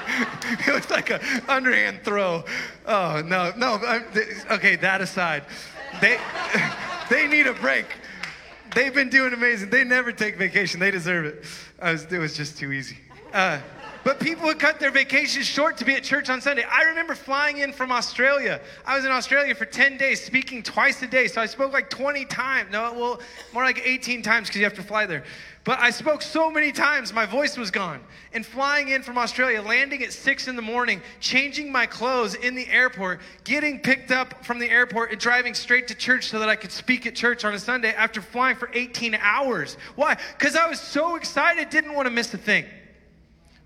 [0.68, 2.44] it was like an underhand throw.
[2.86, 3.76] Oh, no, no.
[4.52, 5.44] Okay, that aside,
[6.02, 6.20] they,
[7.10, 7.86] they need a break.
[8.74, 9.70] They've been doing amazing.
[9.70, 10.80] They never take vacation.
[10.80, 11.44] They deserve it.
[11.82, 12.98] Was, it was just too easy.
[13.34, 13.60] Uh,
[14.04, 16.64] but people would cut their vacations short to be at church on Sunday.
[16.64, 18.62] I remember flying in from Australia.
[18.86, 21.28] I was in Australia for 10 days, speaking twice a day.
[21.28, 22.72] So I spoke like 20 times.
[22.72, 23.20] No, well,
[23.52, 25.26] more like 18 times because you have to fly there.
[25.68, 28.00] But I spoke so many times, my voice was gone.
[28.32, 32.56] And flying in from Australia, landing at six in the morning, changing my clothes in
[32.56, 36.48] the airport, getting picked up from the airport, and driving straight to church so that
[36.48, 39.76] I could speak at church on a Sunday after flying for 18 hours.
[39.98, 40.16] Why?
[40.38, 42.64] Because I was so excited, didn't want to miss a thing.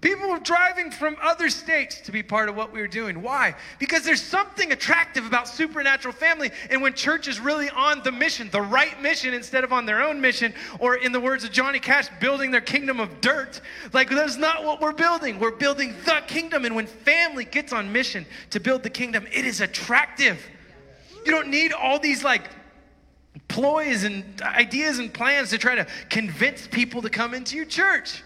[0.01, 3.21] People were driving from other states to be part of what we were doing.
[3.21, 3.53] Why?
[3.77, 6.49] Because there's something attractive about supernatural family.
[6.71, 10.01] And when church is really on the mission, the right mission, instead of on their
[10.01, 13.61] own mission, or in the words of Johnny Cash, building their kingdom of dirt,
[13.93, 15.39] like that's not what we're building.
[15.39, 16.65] We're building the kingdom.
[16.65, 20.43] And when family gets on mission to build the kingdom, it is attractive.
[21.23, 22.49] You don't need all these like
[23.47, 28.23] ploys and ideas and plans to try to convince people to come into your church.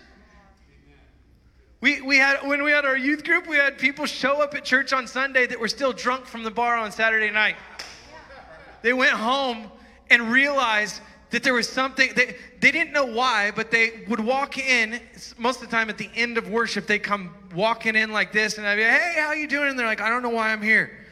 [1.82, 4.64] We, we had, when we had our youth group, we had people show up at
[4.64, 7.56] church on Sunday that were still drunk from the bar on Saturday night.
[8.82, 9.70] They went home
[10.10, 14.58] and realized that there was something, they, they didn't know why, but they would walk
[14.58, 15.02] in,
[15.38, 18.58] most of the time at the end of worship, they come walking in like this,
[18.58, 19.70] and I'd be like, hey, how you doing?
[19.70, 21.06] And they're like, I don't know why I'm here.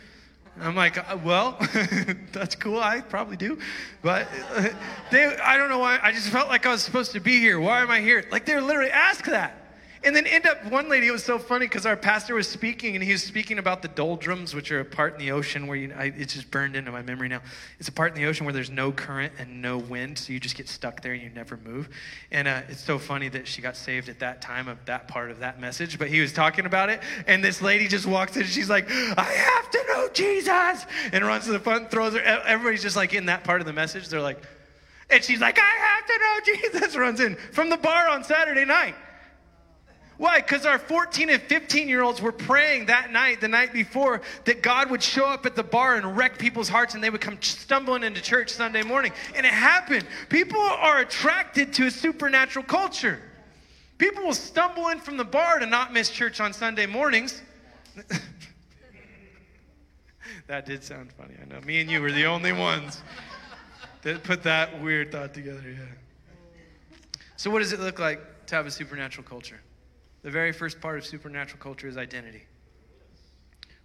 [0.62, 1.58] I'm like, uh, well,
[2.32, 2.80] that's cool.
[2.80, 3.58] I probably do,
[4.04, 4.28] but
[5.12, 6.00] they, I don't know why.
[6.02, 7.60] I just felt like I was supposed to be here.
[7.60, 8.24] Why am I here?
[8.32, 9.63] Like they literally ask that.
[10.06, 12.96] And then end up, one lady, it was so funny because our pastor was speaking
[12.96, 15.78] and he was speaking about the doldrums, which are a part in the ocean where
[15.78, 17.42] you, I, it's just burned into my memory now.
[17.80, 20.42] It's a part in the ocean where there's no current and no wind, so you
[20.42, 21.90] just get stuck there and you never move.
[22.32, 25.32] And uh, it's so funny that she got saved at that time of that part
[25.32, 27.02] of that message, but he was talking about it.
[27.26, 31.26] And this lady just walks in and she's like, I have to know Jesus, and
[31.26, 32.20] runs to the front, throws her.
[32.20, 34.10] Everybody's just like in that part of the message.
[34.10, 34.42] They're like,
[35.10, 38.66] and she's like, I have to know Jesus, runs in from the bar on Saturday
[38.66, 38.96] night.
[40.18, 40.40] Why?
[40.40, 44.62] Because our 14 and 15 year olds were praying that night, the night before, that
[44.62, 47.38] God would show up at the bar and wreck people's hearts and they would come
[47.42, 49.12] stumbling into church Sunday morning.
[49.36, 50.06] And it happened.
[50.30, 53.20] People are attracted to a supernatural culture.
[53.98, 57.42] People will stumble in from the bar to not miss church on Sunday mornings.
[60.48, 61.36] that did sound funny.
[61.42, 61.62] I know.
[61.62, 63.02] Me and you were the only ones
[64.02, 65.64] that put that weird thought together.
[65.66, 65.86] Yeah.
[67.38, 69.60] So, what does it look like to have a supernatural culture?
[70.24, 72.44] The very first part of supernatural culture is identity.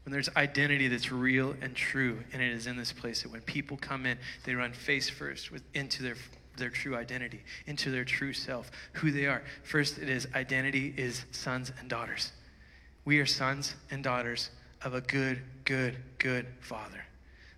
[0.05, 3.43] When there's identity that's real and true, and it is in this place that when
[3.43, 6.15] people come in, they run face first with, into their
[6.59, 9.43] their true identity, into their true self, who they are.
[9.63, 12.33] First, it is identity is sons and daughters.
[13.05, 14.51] We are sons and daughters
[14.83, 17.05] of a good, good, good Father.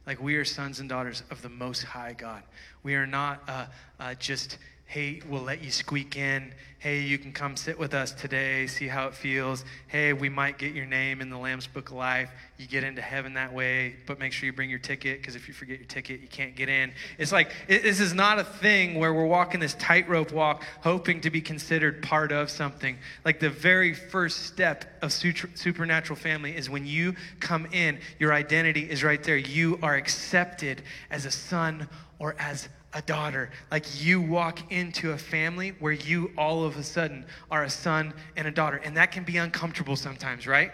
[0.06, 2.42] Like we are sons and daughters of the Most High God.
[2.82, 3.66] We are not uh,
[3.98, 4.58] uh, just
[4.90, 6.52] hey, we'll let you squeak in.
[6.80, 9.64] Hey, you can come sit with us today, see how it feels.
[9.86, 12.28] Hey, we might get your name in the Lamb's Book of Life.
[12.58, 15.46] You get into heaven that way, but make sure you bring your ticket because if
[15.46, 16.90] you forget your ticket, you can't get in.
[17.18, 21.20] It's like, it, this is not a thing where we're walking this tightrope walk hoping
[21.20, 22.98] to be considered part of something.
[23.24, 28.90] Like the very first step of supernatural family is when you come in, your identity
[28.90, 29.36] is right there.
[29.36, 33.50] You are accepted as a son or as a daughter.
[33.70, 38.12] Like you walk into a family where you all of a sudden are a son
[38.36, 38.78] and a daughter.
[38.84, 40.72] And that can be uncomfortable sometimes, right?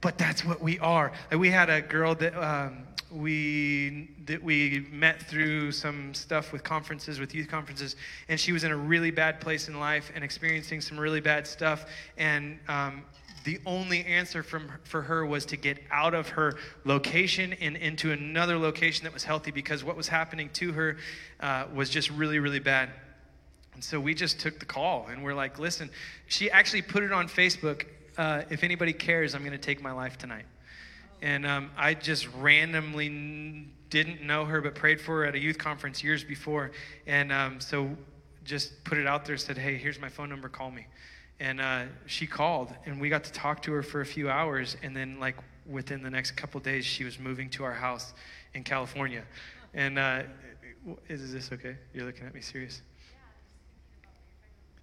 [0.00, 1.12] But that's what we are.
[1.30, 6.62] Like we had a girl that um, we that we met through some stuff with
[6.62, 7.96] conferences, with youth conferences,
[8.28, 11.46] and she was in a really bad place in life and experiencing some really bad
[11.46, 11.86] stuff.
[12.16, 13.02] And um,
[13.48, 18.12] the only answer from, for her was to get out of her location and into
[18.12, 20.98] another location that was healthy because what was happening to her
[21.40, 22.90] uh, was just really, really bad.
[23.72, 25.88] And so we just took the call and we're like, listen,
[26.26, 27.86] she actually put it on Facebook.
[28.18, 30.44] Uh, if anybody cares, I'm going to take my life tonight.
[31.22, 35.56] And um, I just randomly didn't know her, but prayed for her at a youth
[35.56, 36.70] conference years before.
[37.06, 37.96] And um, so
[38.44, 40.86] just put it out there, said, hey, here's my phone number, call me
[41.40, 44.76] and uh, she called and we got to talk to her for a few hours
[44.82, 48.14] and then like within the next couple days she was moving to our house
[48.54, 49.22] in california
[49.74, 50.22] and uh,
[51.08, 52.82] is this okay you're looking at me serious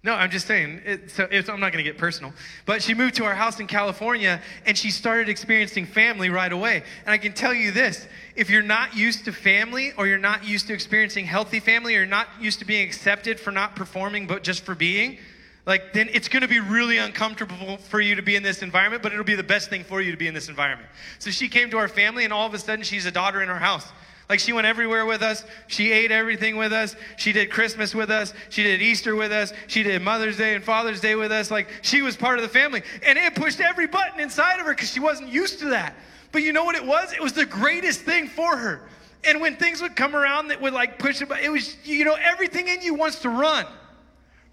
[0.06, 0.82] no, I'm just saying.
[0.84, 2.32] It, so I'm not going to get personal,
[2.64, 6.84] but she moved to our house in California, and she started experiencing family right away.
[7.04, 10.44] And I can tell you this: if you're not used to family, or you're not
[10.44, 14.28] used to experiencing healthy family, or you're not used to being accepted for not performing,
[14.28, 15.18] but just for being,
[15.66, 19.02] like then it's going to be really uncomfortable for you to be in this environment,
[19.02, 20.88] but it'll be the best thing for you to be in this environment.
[21.18, 23.48] So she came to our family, and all of a sudden she's a daughter in
[23.48, 23.86] our house.
[24.28, 25.44] Like she went everywhere with us.
[25.68, 26.96] She ate everything with us.
[27.16, 28.34] She did Christmas with us.
[28.48, 29.52] She did Easter with us.
[29.68, 31.50] She did Mother's Day and Father's Day with us.
[31.50, 32.82] Like she was part of the family.
[33.04, 35.94] And it pushed every button inside of her because she wasn't used to that.
[36.32, 37.12] But you know what it was?
[37.12, 38.82] It was the greatest thing for her.
[39.22, 42.16] And when things would come around that would like push it, it was, you know,
[42.20, 43.64] everything in you wants to run.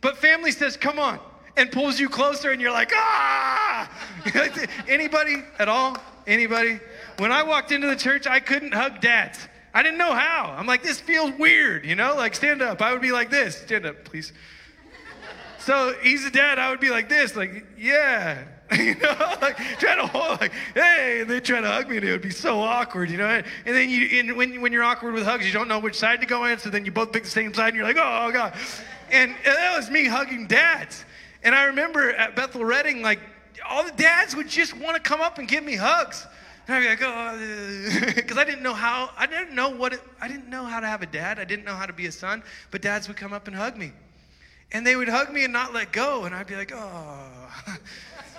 [0.03, 1.17] But family says, come on,
[1.55, 3.89] and pulls you closer, and you're like, ah!
[4.87, 5.97] Anybody at all?
[6.27, 6.79] Anybody?
[7.17, 9.47] When I walked into the church, I couldn't hug dads.
[9.73, 10.53] I didn't know how.
[10.57, 12.15] I'm like, this feels weird, you know?
[12.15, 12.81] Like, stand up.
[12.81, 13.57] I would be like this.
[13.57, 14.33] Stand up, please.
[15.59, 16.59] So he's a dad.
[16.59, 18.43] I would be like this, like, yeah.
[18.77, 22.05] you know, like trying to hold, like, hey, and they try to hug me, and
[22.05, 23.27] it would be so awkward, you know.
[23.27, 26.21] And then you, and when when you're awkward with hugs, you don't know which side
[26.21, 28.31] to go in, so then you both pick the same side, and you're like, oh
[28.31, 28.53] god.
[29.13, 31.05] And that was me hugging dads.
[31.43, 33.19] And I remember at Bethel Redding, like
[33.69, 36.25] all the dads would just want to come up and give me hugs.
[36.67, 40.01] And I'd be like, oh, because I didn't know how, I didn't know what, it,
[40.19, 41.37] I didn't know how to have a dad.
[41.37, 42.41] I didn't know how to be a son,
[42.71, 43.91] but dads would come up and hug me.
[44.71, 46.23] And they would hug me and not let go.
[46.23, 47.51] And I'd be like, oh,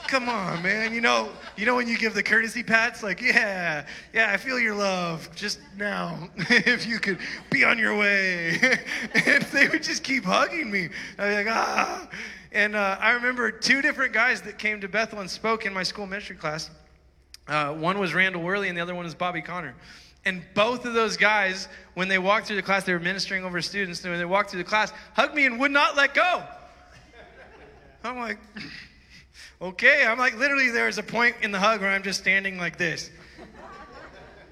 [0.07, 0.93] come on, man.
[0.93, 4.59] You know, you know when you give the courtesy pats, like, yeah, yeah, I feel
[4.59, 6.29] your love just now.
[6.37, 7.19] if you could
[7.51, 8.59] be on your way.
[9.27, 10.89] and they would just keep hugging me.
[11.19, 12.09] I'd be like, ah.
[12.53, 15.83] And uh, I remember two different guys that came to Bethel and spoke in my
[15.83, 16.71] school ministry class.
[17.49, 19.75] Uh, one was Randall Worley, and the other one was Bobby Conner.
[20.25, 23.61] And both of those guys, when they walked through the class, they were ministering over
[23.61, 24.03] students.
[24.03, 26.43] And when they walked through the class, hugged me and would not let go.
[28.05, 28.39] I'm like,
[29.61, 30.05] okay.
[30.07, 33.11] I'm like, literally, there's a point in the hug where I'm just standing like this.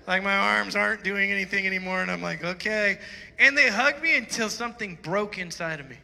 [0.07, 2.03] like my arms aren't doing anything anymore.
[2.03, 2.99] And I'm like, okay.
[3.39, 5.97] And they hugged me until something broke inside of me.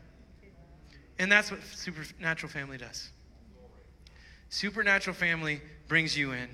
[1.19, 3.11] And that's what supernatural family does.
[4.51, 6.49] Supernatural family brings you in.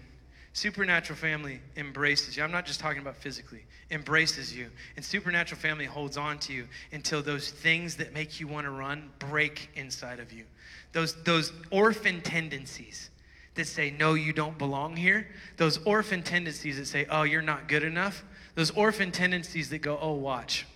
[0.52, 2.44] Supernatural family embraces you.
[2.44, 4.70] I'm not just talking about physically, embraces you.
[4.94, 8.70] And supernatural family holds on to you until those things that make you want to
[8.70, 10.44] run break inside of you.
[10.94, 13.10] Those, those orphan tendencies
[13.56, 15.26] that say, no, you don't belong here.
[15.56, 18.24] Those orphan tendencies that say, oh, you're not good enough.
[18.54, 20.66] Those orphan tendencies that go, oh, watch,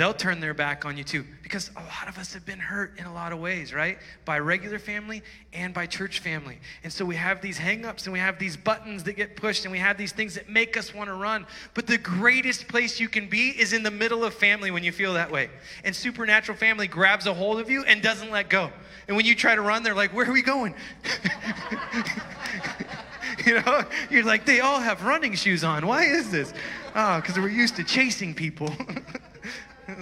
[0.00, 1.26] they'll turn their back on you too.
[1.42, 3.98] Because a lot of us have been hurt in a lot of ways, right?
[4.24, 5.22] By regular family
[5.52, 6.58] and by church family.
[6.82, 9.72] And so we have these hangups and we have these buttons that get pushed and
[9.72, 11.46] we have these things that make us want to run.
[11.74, 14.90] But the greatest place you can be is in the middle of family when you
[14.90, 15.50] feel that way.
[15.84, 18.70] And supernatural family grabs a hold of you and doesn't let go.
[19.06, 20.74] And when you try to run, they're like, Where are we going?
[23.44, 25.86] you know, you're like, They all have running shoes on.
[25.86, 26.54] Why is this?
[26.94, 28.74] Oh, because we're used to chasing people.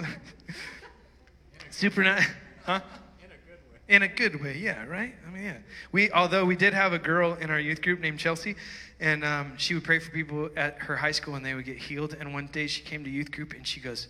[1.69, 2.35] Supernatural,
[2.65, 2.81] huh?
[3.23, 3.95] In a good way.
[3.95, 5.15] In a good way, yeah, right?
[5.27, 5.57] I mean, yeah.
[5.91, 8.55] We, although we did have a girl in our youth group named Chelsea,
[8.99, 11.77] and um, she would pray for people at her high school and they would get
[11.77, 12.15] healed.
[12.19, 14.07] And one day she came to youth group and she goes,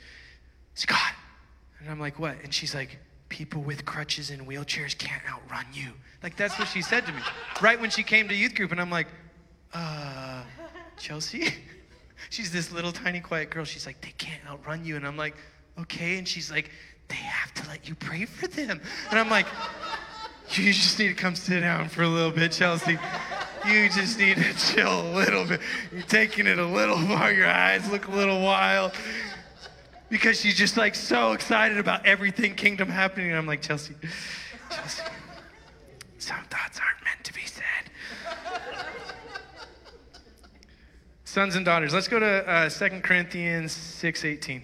[0.73, 1.13] Scott.
[1.79, 2.37] And I'm like, what?
[2.43, 2.97] And she's like,
[3.29, 5.91] people with crutches and wheelchairs can't outrun you.
[6.23, 7.21] Like, that's what she said to me
[7.61, 8.71] right when she came to youth group.
[8.71, 9.07] And I'm like,
[9.73, 10.43] uh,
[10.97, 11.53] Chelsea?
[12.29, 13.63] She's this little tiny quiet girl.
[13.63, 14.95] She's like, they can't outrun you.
[14.95, 15.35] And I'm like,
[15.81, 16.17] okay.
[16.17, 16.71] And she's like,
[17.07, 18.81] they have to let you pray for them.
[19.09, 19.47] And I'm like,
[20.51, 22.97] you just need to come sit down for a little bit, Chelsea.
[23.67, 25.61] You just need to chill a little bit.
[25.91, 27.31] You're taking it a little far.
[27.31, 28.93] Your eyes look a little wild.
[30.09, 33.29] Because she's just like so excited about everything kingdom happening.
[33.29, 33.93] And I'm like, Chelsea,
[34.71, 35.03] Chelsea,
[36.17, 37.63] some thoughts aren't meant to be said.
[41.25, 41.93] Sons and daughters.
[41.93, 44.61] Let's go to uh, 2 Corinthians 6.18.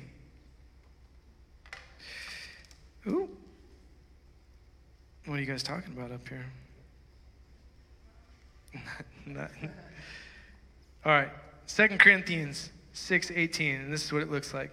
[3.08, 3.30] Ooh.
[5.26, 6.46] What are you guys talking about up here?
[11.06, 11.30] All right.
[11.66, 14.72] Second Corinthians 6:18, and this is what it looks like.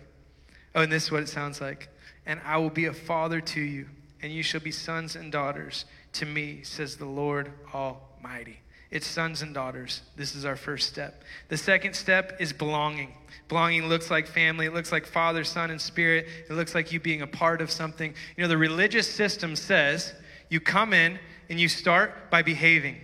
[0.75, 1.89] Oh, and this is what it sounds like.
[2.27, 3.89] And I will be a father to you,
[4.21, 8.61] and you shall be sons and daughters to me, says the Lord Almighty.
[8.91, 10.03] It's sons and daughters.
[10.17, 11.23] This is our first step.
[11.49, 13.15] The second step is belonging.
[13.53, 14.65] Belonging looks like family.
[14.65, 16.27] It looks like Father, Son, and Spirit.
[16.49, 18.15] It looks like you being a part of something.
[18.35, 20.15] You know, the religious system says
[20.49, 21.19] you come in
[21.51, 22.97] and you start by behaving.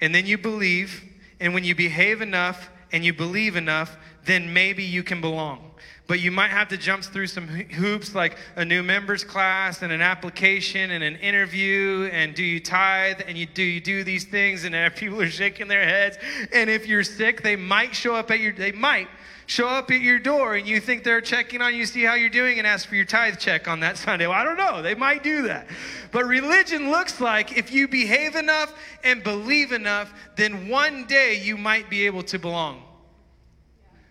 [0.00, 1.02] And then you believe.
[1.40, 5.67] And when you behave enough and you believe enough, then maybe you can belong
[6.08, 9.92] but you might have to jump through some hoops like a new members class and
[9.92, 14.24] an application and an interview and do you tithe and you do you do these
[14.24, 16.18] things and people are shaking their heads.
[16.52, 19.06] And if you're sick they might show up at your they might
[19.46, 22.28] show up at your door and you think they're checking on you see how you're
[22.30, 24.26] doing and ask for your tithe check on that sunday.
[24.26, 24.80] Well i don't know.
[24.80, 25.66] They might do that.
[26.10, 28.72] But religion looks like if you behave enough
[29.04, 32.82] and believe enough then one day you might be able to belong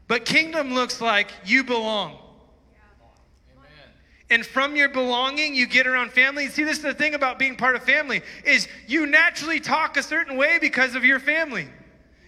[0.08, 2.18] But kingdom looks like you belong.
[4.30, 6.48] And from your belonging, you get around family.
[6.48, 10.04] See, this is the thing about being part of family is you naturally talk a
[10.04, 11.70] certain way because of your family.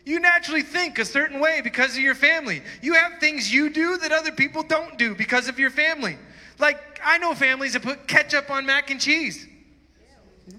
[0.05, 2.61] You naturally think a certain way because of your family.
[2.81, 6.17] You have things you do that other people don't do because of your family.
[6.57, 9.45] Like, I know families that put ketchup on mac and cheese.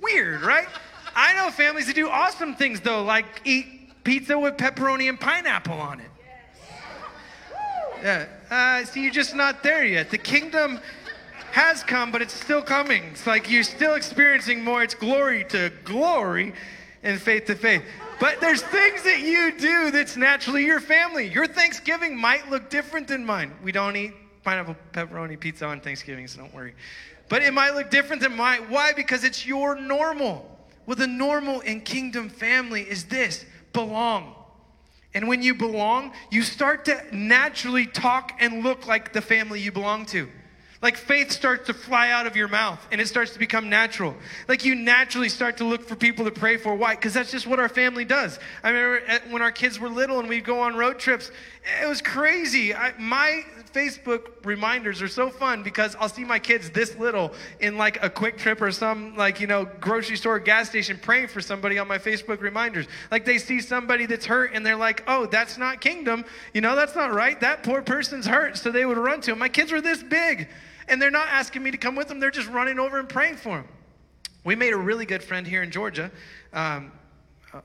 [0.03, 0.69] Weird, right?
[1.17, 5.75] I know families that do awesome things, though, like eat pizza with pepperoni and pineapple
[5.75, 6.10] on it.
[8.03, 8.27] Yeah.
[8.51, 10.11] Uh, see, you're just not there yet.
[10.11, 10.81] The kingdom
[11.53, 13.05] has come, but it's still coming.
[13.13, 14.83] It's like you're still experiencing more.
[14.83, 16.53] It's glory to glory
[17.03, 17.83] and faith to faith.
[18.19, 21.29] But there's things that you do that's naturally your family.
[21.29, 23.53] Your Thanksgiving might look different than mine.
[23.63, 24.13] We don't eat
[24.45, 26.75] pineapple pepperoni pizza on Thanksgiving, so don't worry.
[27.29, 28.63] But it might look different than mine.
[28.69, 28.93] Why?
[28.93, 30.59] Because it's your normal.
[30.87, 34.35] Well, the normal in kingdom family is this belong.
[35.13, 39.73] And when you belong, you start to naturally talk and look like the family you
[39.73, 40.29] belong to.
[40.83, 44.15] Like faith starts to fly out of your mouth and it starts to become natural.
[44.49, 46.75] Like you naturally start to look for people to pray for.
[46.75, 46.95] Why?
[46.95, 48.39] Because that's just what our family does.
[48.63, 51.31] I remember when our kids were little and we'd go on road trips,
[51.83, 52.75] it was crazy.
[52.75, 57.77] I, my Facebook reminders are so fun because I'll see my kids this little in
[57.77, 61.41] like a quick trip or some like, you know, grocery store, gas station praying for
[61.41, 62.87] somebody on my Facebook reminders.
[63.11, 66.25] Like they see somebody that's hurt and they're like, oh, that's not kingdom.
[66.55, 67.41] You know, that's not right.
[67.41, 68.57] That poor person's hurt.
[68.57, 69.39] So they would run to him.
[69.39, 70.49] My kids were this big
[70.89, 73.37] and they're not asking me to come with them, they're just running over and praying
[73.37, 73.69] for them.
[74.45, 76.11] We made a really good friend here in Georgia.
[76.53, 76.93] Um,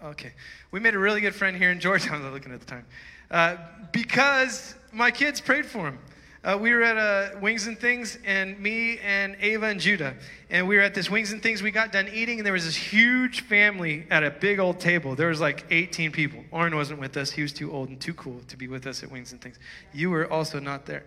[0.04, 0.34] okay.
[0.72, 2.10] We made a really good friend here in Georgia.
[2.14, 2.86] I was looking at the time.
[3.32, 3.58] Uh,
[3.92, 6.00] because my kids prayed for him.
[6.44, 10.14] Uh, we were at uh, Wings and Things, and me and Ava and Judah,
[10.52, 11.64] and we were at this Wings and Things.
[11.64, 15.16] We got done eating, and there was this huge family at a big old table.
[15.16, 16.44] There was like 18 people.
[16.52, 19.02] Oren wasn't with us; he was too old and too cool to be with us
[19.02, 19.58] at Wings and Things.
[19.92, 21.04] You were also not there.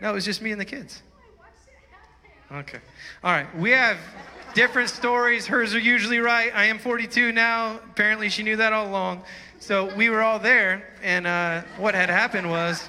[0.00, 1.00] No, it was just me and the kids.
[2.50, 2.78] Okay.
[3.22, 3.46] All right.
[3.56, 3.98] We have
[4.54, 5.46] different stories.
[5.46, 6.50] Hers are usually right.
[6.54, 7.80] I am 42 now.
[7.90, 9.22] Apparently, she knew that all along.
[9.60, 12.88] So we were all there, and uh, what had happened was.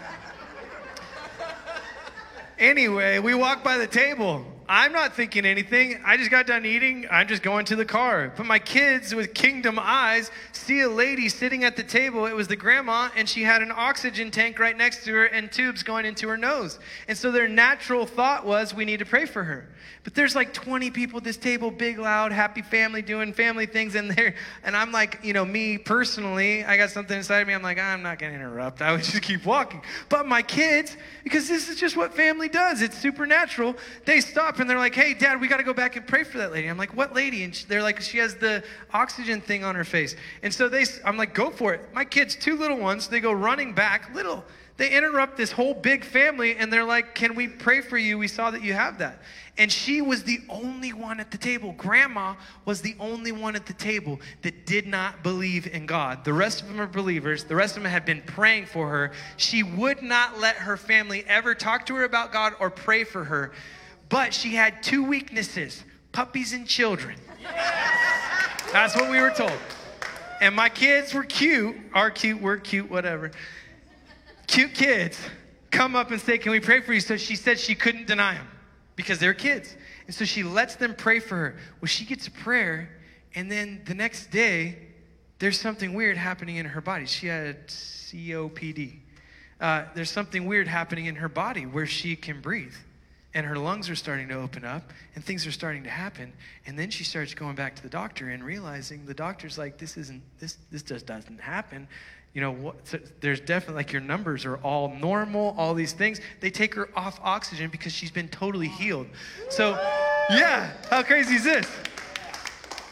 [2.60, 4.46] Anyway, we walked by the table.
[4.70, 6.02] I'm not thinking anything.
[6.06, 7.06] I just got done eating.
[7.10, 8.34] I'm just going to the car.
[8.36, 12.26] But my kids, with kingdom eyes, see a lady sitting at the table.
[12.26, 15.50] It was the grandma, and she had an oxygen tank right next to her and
[15.50, 16.80] tubes going into her nose.
[17.08, 19.70] And so their natural thought was, we need to pray for her.
[20.04, 23.96] But there's like 20 people at this table, big, loud, happy family doing family things
[23.96, 24.36] in there.
[24.64, 27.54] And I'm like, you know, me personally, I got something inside of me.
[27.54, 28.82] I'm like, I'm not going to interrupt.
[28.82, 29.82] I would just keep walking.
[30.10, 34.70] But my kids, because this is just what family does, it's supernatural, they stop and
[34.70, 36.68] they're like, hey, dad, we got to go back and pray for that lady.
[36.68, 37.44] I'm like, what lady?
[37.44, 40.16] And they're like, she has the oxygen thing on her face.
[40.44, 41.82] And so they, I'm like, go for it.
[41.94, 44.44] My kids, two little ones, they go running back, little.
[44.78, 48.18] They interrupt this whole big family and they're like, Can we pray for you?
[48.18, 49.22] We saw that you have that.
[49.58, 51.74] And she was the only one at the table.
[51.74, 52.36] Grandma
[52.66, 56.24] was the only one at the table that did not believe in God.
[56.24, 57.44] The rest of them are believers.
[57.44, 59.14] The rest of them had been praying for her.
[59.36, 63.24] She would not let her family ever talk to her about God or pray for
[63.24, 63.52] her.
[64.10, 67.16] But she had two weaknesses puppies and children.
[68.72, 69.58] That's what we were told.
[70.42, 73.32] And my kids were cute, are cute, we're cute, whatever.
[74.48, 75.20] Cute kids
[75.72, 77.00] come up and say, Can we pray for you?
[77.00, 78.48] So she said she couldn't deny them
[78.96, 79.76] because they're kids.
[80.06, 81.56] And so she lets them pray for her.
[81.82, 82.90] Well, she gets a prayer,
[83.36, 84.78] and then the next day,
[85.40, 87.06] there's something weird happening in her body.
[87.06, 89.00] She had COPD.
[89.60, 92.74] Uh, there's something weird happening in her body where she can breathe.
[93.38, 96.34] And her lungs are starting to open up, and things are starting to happen.
[96.66, 99.96] And then she starts going back to the doctor and realizing the doctor's like, "This
[99.96, 100.58] isn't this.
[100.72, 101.88] This just doesn't happen."
[102.34, 106.20] you know, what, so there's definitely like your numbers are all normal, all these things.
[106.40, 109.08] They take her off oxygen because she's been totally healed.
[109.50, 109.72] So,
[110.30, 111.68] yeah, how crazy is this?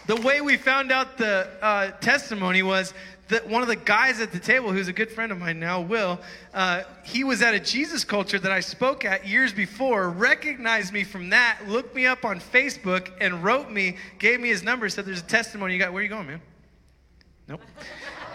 [0.08, 2.94] The way we found out the uh, testimony was
[3.30, 5.82] that one of the guys at the table, who's a good friend of mine now,
[5.82, 6.20] Will,
[6.54, 11.04] uh, he was at a Jesus culture that I spoke at years before, recognized me
[11.04, 15.06] from that, looked me up on Facebook, and wrote me, gave me his number, said,
[15.06, 15.92] There's a testimony you got.
[15.92, 16.42] Where are you going, man?
[17.48, 17.62] Nope.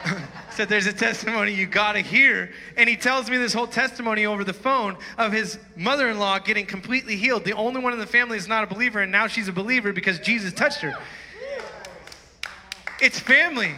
[0.51, 2.51] said there's a testimony you got to hear.
[2.76, 6.38] And he tells me this whole testimony over the phone of his mother in law
[6.38, 7.45] getting completely healed.
[7.45, 9.93] The only one in the family is not a believer, and now she's a believer
[9.93, 10.95] because Jesus touched her.
[13.01, 13.72] It's family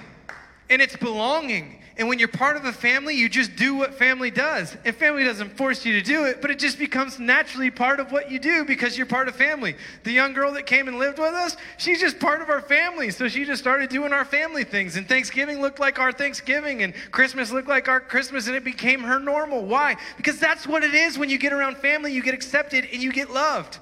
[0.71, 1.79] and it's belonging.
[1.99, 4.77] And when you're part of a family, you just do what family does.
[4.85, 8.11] And family doesn't force you to do it, but it just becomes naturally part of
[8.11, 9.77] what you do because you're part of family.
[10.05, 13.11] The young girl that came and lived with us, she's just part of our family.
[13.11, 14.97] So she just started doing our family things.
[14.97, 19.03] And Thanksgiving looked like our Thanksgiving, and Christmas looked like our Christmas, and it became
[19.03, 19.67] her normal.
[19.67, 19.97] Why?
[20.17, 23.13] Because that's what it is when you get around family, you get accepted and you
[23.13, 23.79] get loved.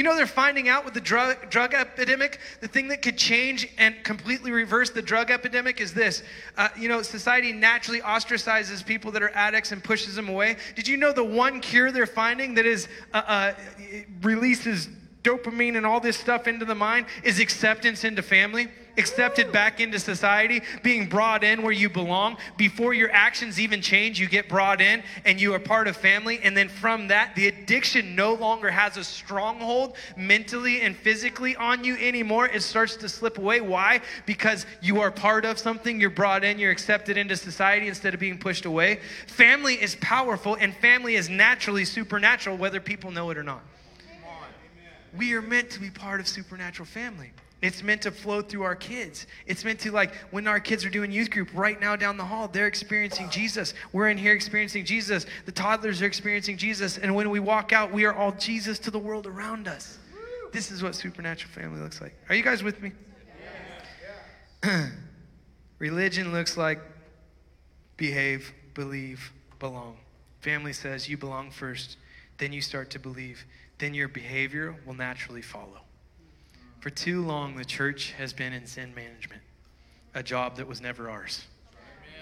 [0.00, 3.68] You know, they're finding out with the drug, drug epidemic, the thing that could change
[3.76, 6.22] and completely reverse the drug epidemic is this.
[6.56, 10.56] Uh, you know, society naturally ostracizes people that are addicts and pushes them away.
[10.74, 13.52] Did you know the one cure they're finding that is uh, uh,
[14.22, 14.88] releases
[15.22, 18.68] dopamine and all this stuff into the mind is acceptance into family?
[19.00, 22.36] accepted back into society, being brought in where you belong.
[22.56, 26.38] Before your actions even change, you get brought in and you are part of family.
[26.42, 31.82] And then from that, the addiction no longer has a stronghold mentally and physically on
[31.82, 32.46] you anymore.
[32.46, 33.60] It starts to slip away.
[33.60, 34.00] Why?
[34.26, 38.20] Because you are part of something, you're brought in, you're accepted into society instead of
[38.20, 39.00] being pushed away.
[39.26, 43.62] Family is powerful and family is naturally supernatural, whether people know it or not.
[45.16, 47.32] We are meant to be part of supernatural family.
[47.62, 49.26] It's meant to flow through our kids.
[49.46, 52.24] It's meant to, like, when our kids are doing youth group right now down the
[52.24, 53.74] hall, they're experiencing Jesus.
[53.92, 55.26] We're in here experiencing Jesus.
[55.44, 56.96] The toddlers are experiencing Jesus.
[56.96, 59.98] And when we walk out, we are all Jesus to the world around us.
[60.52, 62.14] This is what supernatural family looks like.
[62.28, 62.92] Are you guys with me?
[64.64, 64.86] Yeah.
[65.78, 66.80] Religion looks like
[67.96, 69.98] behave, believe, belong.
[70.40, 71.98] Family says you belong first,
[72.38, 73.44] then you start to believe,
[73.80, 75.80] then your behavior will naturally follow.
[76.80, 79.42] For too long, the church has been in sin management,
[80.14, 81.44] a job that was never ours.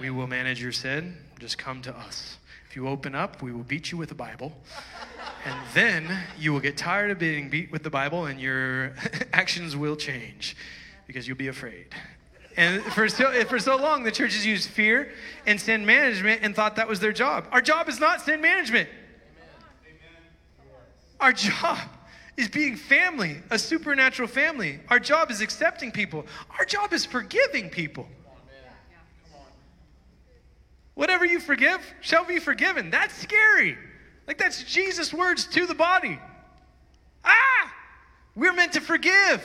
[0.01, 2.39] We will manage your sin, just come to us.
[2.69, 4.53] If you open up, we will beat you with the Bible.
[5.45, 8.95] And then you will get tired of being beat with the Bible and your
[9.33, 10.57] actions will change
[11.07, 11.87] because you'll be afraid.
[12.57, 15.13] And for so, for so long, the church has used fear
[15.47, 17.47] and sin management and thought that was their job.
[17.53, 18.89] Our job is not sin management.
[21.21, 21.79] Our job
[22.37, 24.79] is being family, a supernatural family.
[24.89, 26.25] Our job is accepting people.
[26.59, 28.09] Our job is forgiving people.
[30.95, 32.91] Whatever you forgive shall be forgiven.
[32.91, 33.77] That's scary.
[34.27, 36.19] Like that's Jesus' words to the body.
[37.25, 37.75] Ah!
[38.35, 39.43] We're meant to forgive.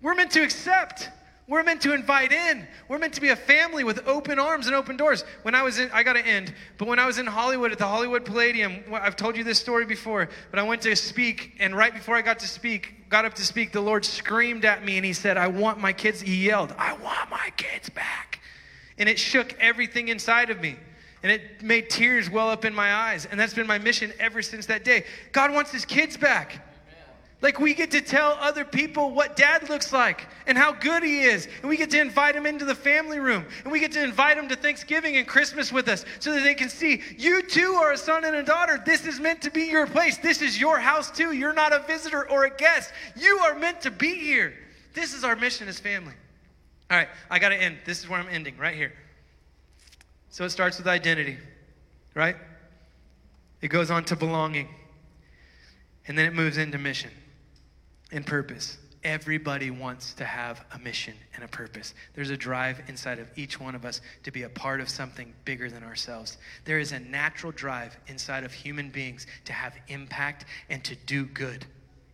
[0.00, 1.10] We're meant to accept.
[1.48, 2.66] We're meant to invite in.
[2.88, 5.24] We're meant to be a family with open arms and open doors.
[5.42, 7.78] When I was in, I got to end, but when I was in Hollywood at
[7.78, 11.76] the Hollywood Palladium, I've told you this story before, but I went to speak, and
[11.76, 14.96] right before I got to speak, got up to speak, the Lord screamed at me
[14.96, 16.20] and He said, I want my kids.
[16.20, 18.40] He yelled, I want my kids back.
[18.98, 20.76] And it shook everything inside of me.
[21.22, 23.26] And it made tears well up in my eyes.
[23.26, 25.04] And that's been my mission ever since that day.
[25.30, 26.60] God wants His kids back.
[27.42, 31.20] Like we get to tell other people what dad looks like and how good he
[31.20, 31.46] is.
[31.60, 33.44] And we get to invite him into the family room.
[33.62, 36.54] And we get to invite him to Thanksgiving and Christmas with us so that they
[36.54, 38.82] can see you too are a son and a daughter.
[38.84, 40.16] This is meant to be your place.
[40.16, 41.32] This is your house too.
[41.32, 42.90] You're not a visitor or a guest.
[43.16, 44.54] You are meant to be here.
[44.94, 46.14] This is our mission as family.
[46.90, 47.78] All right, I got to end.
[47.84, 48.94] This is where I'm ending, right here.
[50.30, 51.36] So it starts with identity,
[52.14, 52.36] right?
[53.60, 54.68] It goes on to belonging.
[56.08, 57.10] And then it moves into mission
[58.12, 58.78] and purpose.
[59.04, 61.94] Everybody wants to have a mission and a purpose.
[62.14, 65.32] There's a drive inside of each one of us to be a part of something
[65.44, 66.38] bigger than ourselves.
[66.64, 71.26] There is a natural drive inside of human beings to have impact and to do
[71.26, 71.66] good.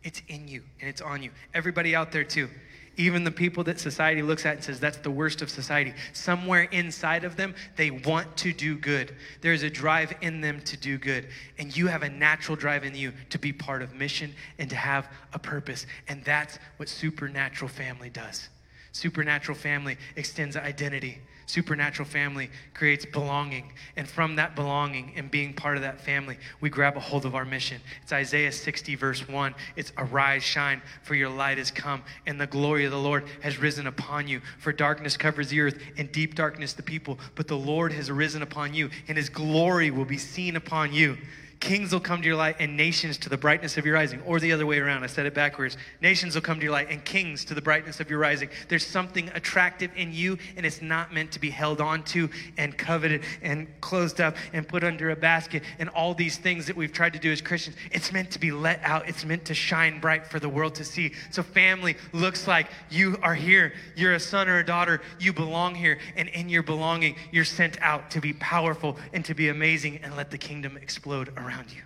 [0.02, 1.30] It's in you and it's on you.
[1.54, 2.50] Everybody out there, too.
[2.96, 6.64] Even the people that society looks at and says that's the worst of society, somewhere
[6.64, 9.14] inside of them, they want to do good.
[9.40, 11.28] There's a drive in them to do good.
[11.58, 14.76] And you have a natural drive in you to be part of mission and to
[14.76, 15.86] have a purpose.
[16.08, 18.48] And that's what supernatural family does.
[18.92, 21.18] Supernatural family extends identity.
[21.52, 23.74] Supernatural family creates belonging.
[23.98, 27.34] And from that belonging and being part of that family, we grab a hold of
[27.34, 27.78] our mission.
[28.02, 29.54] It's Isaiah 60, verse 1.
[29.76, 33.58] It's arise, shine, for your light has come, and the glory of the Lord has
[33.58, 34.40] risen upon you.
[34.60, 37.18] For darkness covers the earth, and deep darkness the people.
[37.34, 41.18] But the Lord has risen upon you, and his glory will be seen upon you.
[41.62, 44.20] Kings will come to your light and nations to the brightness of your rising.
[44.22, 45.76] Or the other way around, I said it backwards.
[46.00, 48.48] Nations will come to your light and kings to the brightness of your rising.
[48.68, 52.76] There's something attractive in you, and it's not meant to be held on to and
[52.76, 56.92] coveted and closed up and put under a basket and all these things that we've
[56.92, 57.76] tried to do as Christians.
[57.92, 60.84] It's meant to be let out, it's meant to shine bright for the world to
[60.84, 61.12] see.
[61.30, 63.72] So, family looks like you are here.
[63.94, 65.00] You're a son or a daughter.
[65.20, 66.00] You belong here.
[66.16, 70.16] And in your belonging, you're sent out to be powerful and to be amazing and
[70.16, 71.82] let the kingdom explode around around you.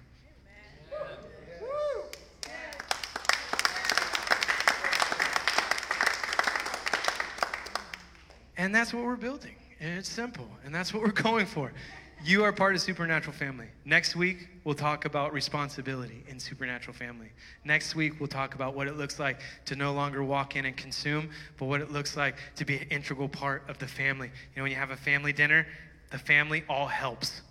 [8.59, 9.55] And that's what we're building.
[9.81, 11.73] And it's simple, and that's what we're going for.
[12.25, 13.67] You are part of supernatural family.
[13.85, 17.29] Next week, we'll talk about responsibility in supernatural family.
[17.63, 20.75] Next week, we'll talk about what it looks like to no longer walk in and
[20.75, 24.29] consume, but what it looks like to be an integral part of the family.
[24.29, 25.67] You know, when you have a family dinner,
[26.11, 27.43] the family all helps.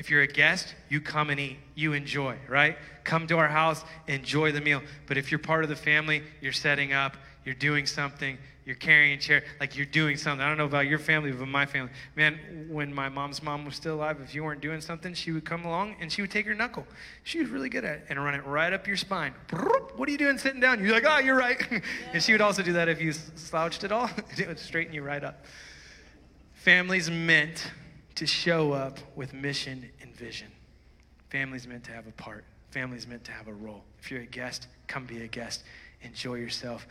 [0.00, 2.78] If you're a guest, you come and eat, you enjoy, right?
[3.04, 4.80] Come to our house, enjoy the meal.
[5.06, 9.12] But if you're part of the family, you're setting up, you're doing something, you're carrying
[9.12, 10.42] a chair, like you're doing something.
[10.42, 11.90] I don't know about your family, but my family.
[12.16, 15.44] Man, when my mom's mom was still alive, if you weren't doing something, she would
[15.44, 16.86] come along and she would take your knuckle.
[17.22, 19.34] She was really good at it and run it right up your spine.
[19.96, 20.82] What are you doing sitting down?
[20.82, 21.60] You're like, oh, you're right.
[22.14, 24.08] and she would also do that if you slouched at all.
[24.38, 25.44] it would straighten you right up.
[26.54, 27.70] Family's meant
[28.20, 30.48] to show up with mission and vision.
[31.30, 32.44] Family's meant to have a part.
[32.70, 33.82] Family's meant to have a role.
[33.98, 35.64] If you're a guest, come be a guest.
[36.02, 36.86] Enjoy yourself.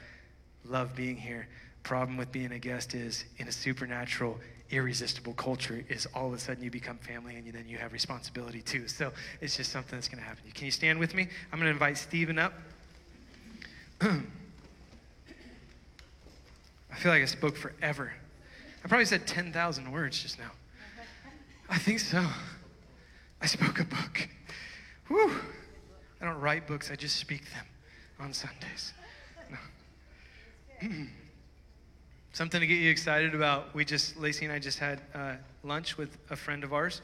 [0.65, 1.47] Love being here
[1.84, 4.39] problem with being a guest is in a supernatural
[4.71, 8.61] irresistible culture is all of a sudden you become family and then you have responsibility
[8.61, 11.57] too so it's just something that's going to happen can you stand with me i'm
[11.57, 12.53] going to invite stephen up
[14.01, 14.11] i
[16.97, 18.11] feel like i spoke forever
[18.84, 20.51] i probably said 10000 words just now
[21.70, 22.26] i think so.
[23.41, 24.28] I spoke a book.
[25.07, 25.32] Whew.
[26.22, 27.65] i don't write books i just speak them
[28.20, 28.93] on sundays.
[29.49, 30.88] No.
[32.34, 33.74] Something to get you excited about.
[33.74, 37.01] We just, Lacey and I just had uh, lunch with a friend of ours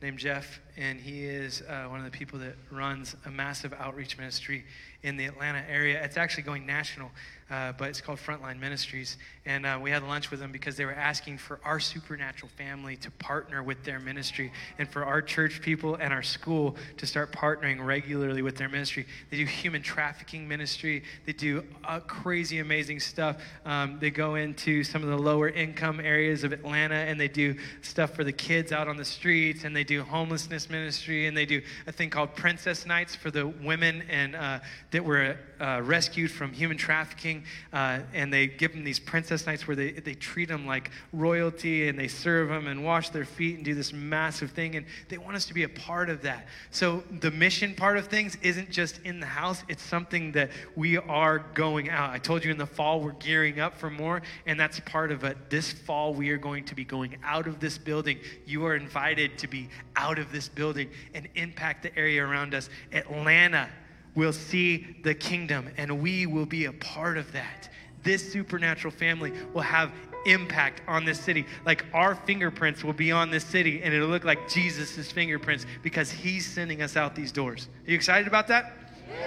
[0.00, 4.16] named Jeff, and he is uh, one of the people that runs a massive outreach
[4.16, 4.64] ministry
[5.02, 6.02] in the Atlanta area.
[6.02, 7.10] It's actually going national,
[7.50, 9.18] uh, but it's called Frontline Ministries.
[9.44, 12.96] And uh, we had lunch with them because they were asking for our supernatural family
[12.98, 17.32] to partner with their ministry and for our church people and our school to start
[17.32, 19.06] partnering regularly with their ministry.
[19.30, 23.42] They do human trafficking ministry, they do uh, crazy, amazing stuff.
[23.66, 27.56] Um, they go into some of the lower income areas of Atlanta and they do
[27.80, 31.46] stuff for the kids out on the streets and they do homelessness ministry and they
[31.46, 34.60] do a thing called Princess Nights for the women and uh,
[34.90, 39.68] that were uh, rescued from human trafficking, uh, and they give them these princess nights
[39.68, 43.56] where they, they treat them like royalty and they serve them and wash their feet
[43.56, 46.48] and do this massive thing, and they want us to be a part of that.
[46.72, 50.98] So the mission part of things isn't just in the house, it's something that we
[50.98, 52.10] are going out.
[52.10, 55.22] I told you in the fall we're gearing up for more, and that's part of
[55.22, 55.36] it.
[55.48, 58.18] This fall we are going to be going out of this building.
[58.46, 62.68] You are invited to be out of this building and impact the area around us.
[62.92, 63.68] Atlanta
[64.14, 67.68] will see the kingdom, and we will be a part of that.
[68.02, 69.92] This supernatural family will have
[70.26, 71.46] impact on this city.
[71.64, 76.10] Like our fingerprints will be on this city, and it'll look like Jesus' fingerprints because
[76.10, 77.68] he's sending us out these doors.
[77.86, 78.72] Are you excited about that?
[79.08, 79.26] Yeah.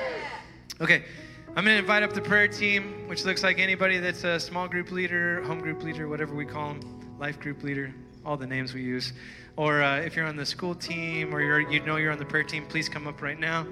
[0.81, 1.03] Okay.
[1.57, 4.67] I'm going to invite up the prayer team, which looks like anybody that's a small
[4.67, 7.93] group leader, home group leader, whatever we call them, life group leader,
[8.25, 9.13] all the names we use.
[9.55, 12.25] Or uh, if you're on the school team or you're, you know you're on the
[12.25, 13.65] prayer team, please come up right now.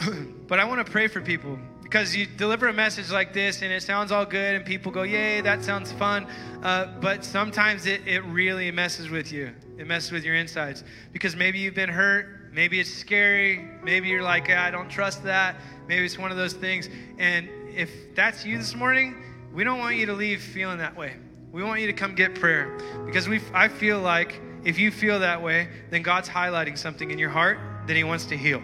[0.46, 3.72] but I want to pray for people because you deliver a message like this and
[3.72, 6.26] it sounds all good and people go, Yay, that sounds fun.
[6.62, 9.50] Uh, but sometimes it, it really messes with you.
[9.78, 12.50] It messes with your insides because maybe you've been hurt.
[12.52, 13.68] Maybe it's scary.
[13.82, 15.56] Maybe you're like, I don't trust that.
[15.86, 16.88] Maybe it's one of those things.
[17.18, 19.22] And if that's you this morning,
[19.52, 21.14] we don't want you to leave feeling that way.
[21.52, 25.20] We want you to come get prayer because we I feel like if you feel
[25.20, 28.62] that way, then God's highlighting something in your heart that He wants to heal.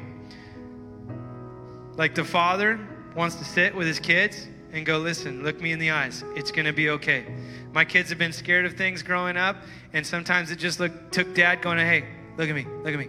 [1.97, 2.79] Like the father
[3.15, 6.25] wants to sit with his kids and go, listen, look me in the eyes.
[6.35, 7.27] It's going to be okay.
[7.73, 9.57] My kids have been scared of things growing up,
[9.93, 12.05] and sometimes it just look, took dad going, hey,
[12.37, 13.09] look at me, look at me.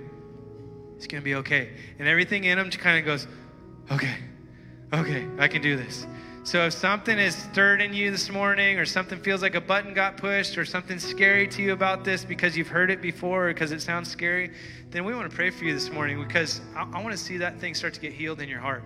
[0.95, 1.71] It's going to be okay.
[1.97, 3.27] And everything in him just kind of goes,
[3.91, 4.15] okay,
[4.93, 6.05] okay, I can do this.
[6.46, 9.96] So if something is stirred in you this morning, or something feels like a button
[9.96, 13.54] got pushed, or something scary to you about this because you've heard it before, or
[13.54, 14.52] because it sounds scary,
[14.91, 17.38] then we want to pray for you this morning because I, I want to see
[17.38, 18.84] that thing start to get healed in your heart.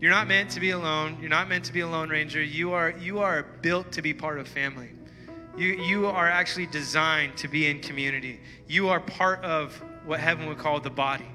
[0.00, 1.18] You're not meant to be alone.
[1.20, 2.42] You're not meant to be a lone ranger.
[2.42, 4.88] You are you are built to be part of family.
[5.58, 8.40] You you are actually designed to be in community.
[8.66, 9.74] You are part of
[10.06, 11.28] what heaven would call the body.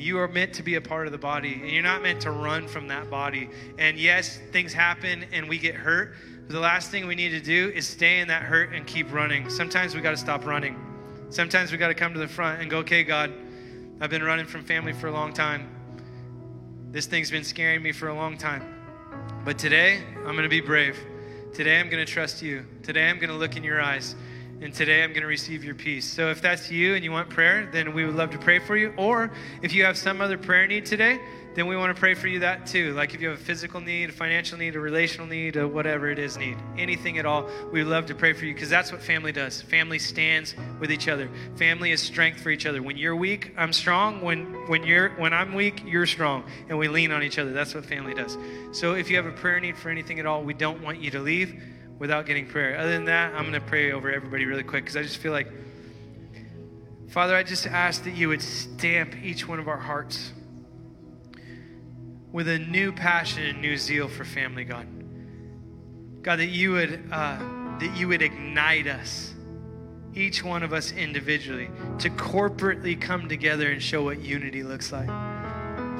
[0.00, 2.30] You are meant to be a part of the body, and you're not meant to
[2.30, 3.50] run from that body.
[3.78, 6.14] And yes, things happen and we get hurt.
[6.46, 9.12] But the last thing we need to do is stay in that hurt and keep
[9.12, 9.50] running.
[9.50, 10.74] Sometimes we got to stop running.
[11.28, 13.30] Sometimes we got to come to the front and go, okay, God,
[14.00, 15.68] I've been running from family for a long time.
[16.90, 18.74] This thing's been scaring me for a long time.
[19.44, 20.98] But today, I'm going to be brave.
[21.52, 22.64] Today, I'm going to trust you.
[22.82, 24.14] Today, I'm going to look in your eyes
[24.62, 26.04] And today I'm going to receive your peace.
[26.04, 28.76] So if that's you and you want prayer, then we would love to pray for
[28.76, 28.92] you.
[28.98, 29.30] Or
[29.62, 31.18] if you have some other prayer need today,
[31.54, 32.92] then we want to pray for you that too.
[32.92, 36.10] Like if you have a physical need, a financial need, a relational need, or whatever
[36.10, 38.92] it is need, anything at all, we would love to pray for you because that's
[38.92, 39.62] what family does.
[39.62, 41.30] Family stands with each other.
[41.56, 42.82] Family is strength for each other.
[42.82, 44.20] When you're weak, I'm strong.
[44.20, 47.52] When when you're when I'm weak, you're strong, and we lean on each other.
[47.52, 48.36] That's what family does.
[48.72, 51.10] So if you have a prayer need for anything at all, we don't want you
[51.12, 51.60] to leave
[52.00, 52.76] without getting prayer.
[52.76, 55.32] Other than that, I'm going to pray over everybody really quick because I just feel
[55.32, 55.46] like,
[57.10, 60.32] Father, I just ask that you would stamp each one of our hearts
[62.32, 64.86] with a new passion and new zeal for family, God.
[66.22, 67.38] God, that you would uh,
[67.78, 69.34] that you would ignite us,
[70.14, 75.08] each one of us individually, to corporately come together and show what unity looks like.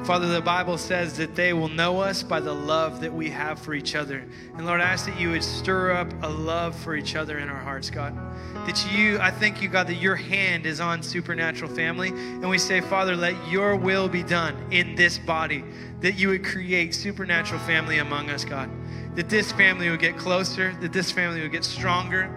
[0.03, 3.59] Father, the Bible says that they will know us by the love that we have
[3.59, 4.25] for each other.
[4.57, 7.49] And Lord, I ask that you would stir up a love for each other in
[7.49, 8.17] our hearts, God.
[8.65, 12.09] That you, I thank you, God, that your hand is on supernatural family.
[12.09, 15.63] And we say, Father, let your will be done in this body.
[15.99, 18.71] That you would create supernatural family among us, God.
[19.15, 22.27] That this family would get closer, that this family would get stronger.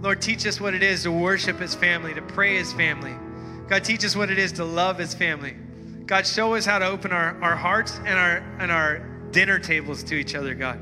[0.00, 3.16] Lord, teach us what it is to worship as family, to pray as family.
[3.68, 5.56] God, teach us what it is to love as family.
[6.08, 9.00] God, show us how to open our, our hearts and our, and our
[9.30, 10.80] dinner tables to each other, God.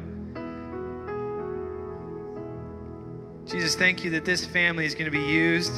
[3.44, 5.72] Jesus, thank you that this family is going to be used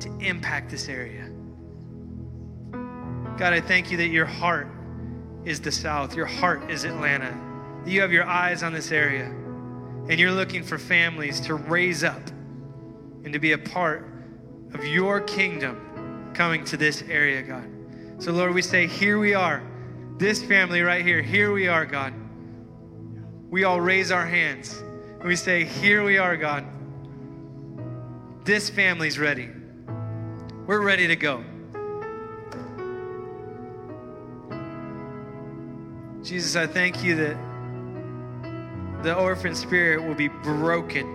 [0.00, 1.30] to impact this area.
[3.38, 4.66] God, I thank you that your heart
[5.44, 7.38] is the South, your heart is Atlanta,
[7.84, 12.02] that you have your eyes on this area, and you're looking for families to raise
[12.02, 12.26] up
[13.22, 14.10] and to be a part
[14.74, 17.75] of your kingdom coming to this area, God.
[18.18, 19.62] So, Lord, we say, here we are.
[20.18, 22.14] This family right here, here we are, God.
[23.50, 24.82] We all raise our hands
[25.18, 26.64] and we say, Here we are, God.
[28.44, 29.48] This family's ready.
[30.66, 31.42] We're ready to go.
[36.22, 37.36] Jesus, I thank you that
[39.02, 41.06] the orphan spirit will be broken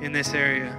[0.00, 0.76] in this area.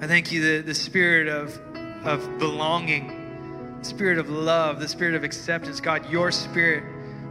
[0.00, 1.58] I thank you that the spirit of
[2.04, 6.84] of belonging, spirit of love, the spirit of acceptance, God, your spirit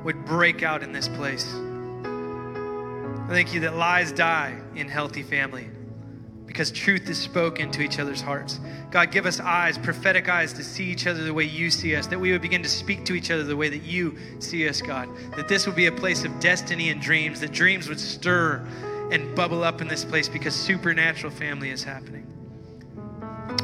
[0.03, 1.53] would break out in this place.
[1.53, 5.69] I thank you that lies die in healthy family
[6.47, 8.59] because truth is spoken to each other's hearts.
[8.89, 12.07] God, give us eyes, prophetic eyes, to see each other the way you see us,
[12.07, 14.81] that we would begin to speak to each other the way that you see us,
[14.81, 15.07] God.
[15.35, 18.65] That this would be a place of destiny and dreams, that dreams would stir
[19.11, 22.25] and bubble up in this place because supernatural family is happening.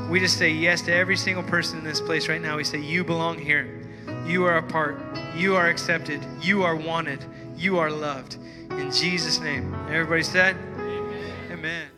[0.09, 2.57] We just say yes to every single person in this place right now.
[2.57, 3.81] We say, You belong here.
[4.25, 4.99] You are a part.
[5.35, 6.21] You are accepted.
[6.41, 7.23] You are wanted.
[7.55, 8.35] You are loved.
[8.71, 9.73] In Jesus' name.
[9.89, 11.51] Everybody said, Amen.
[11.51, 11.94] Amen.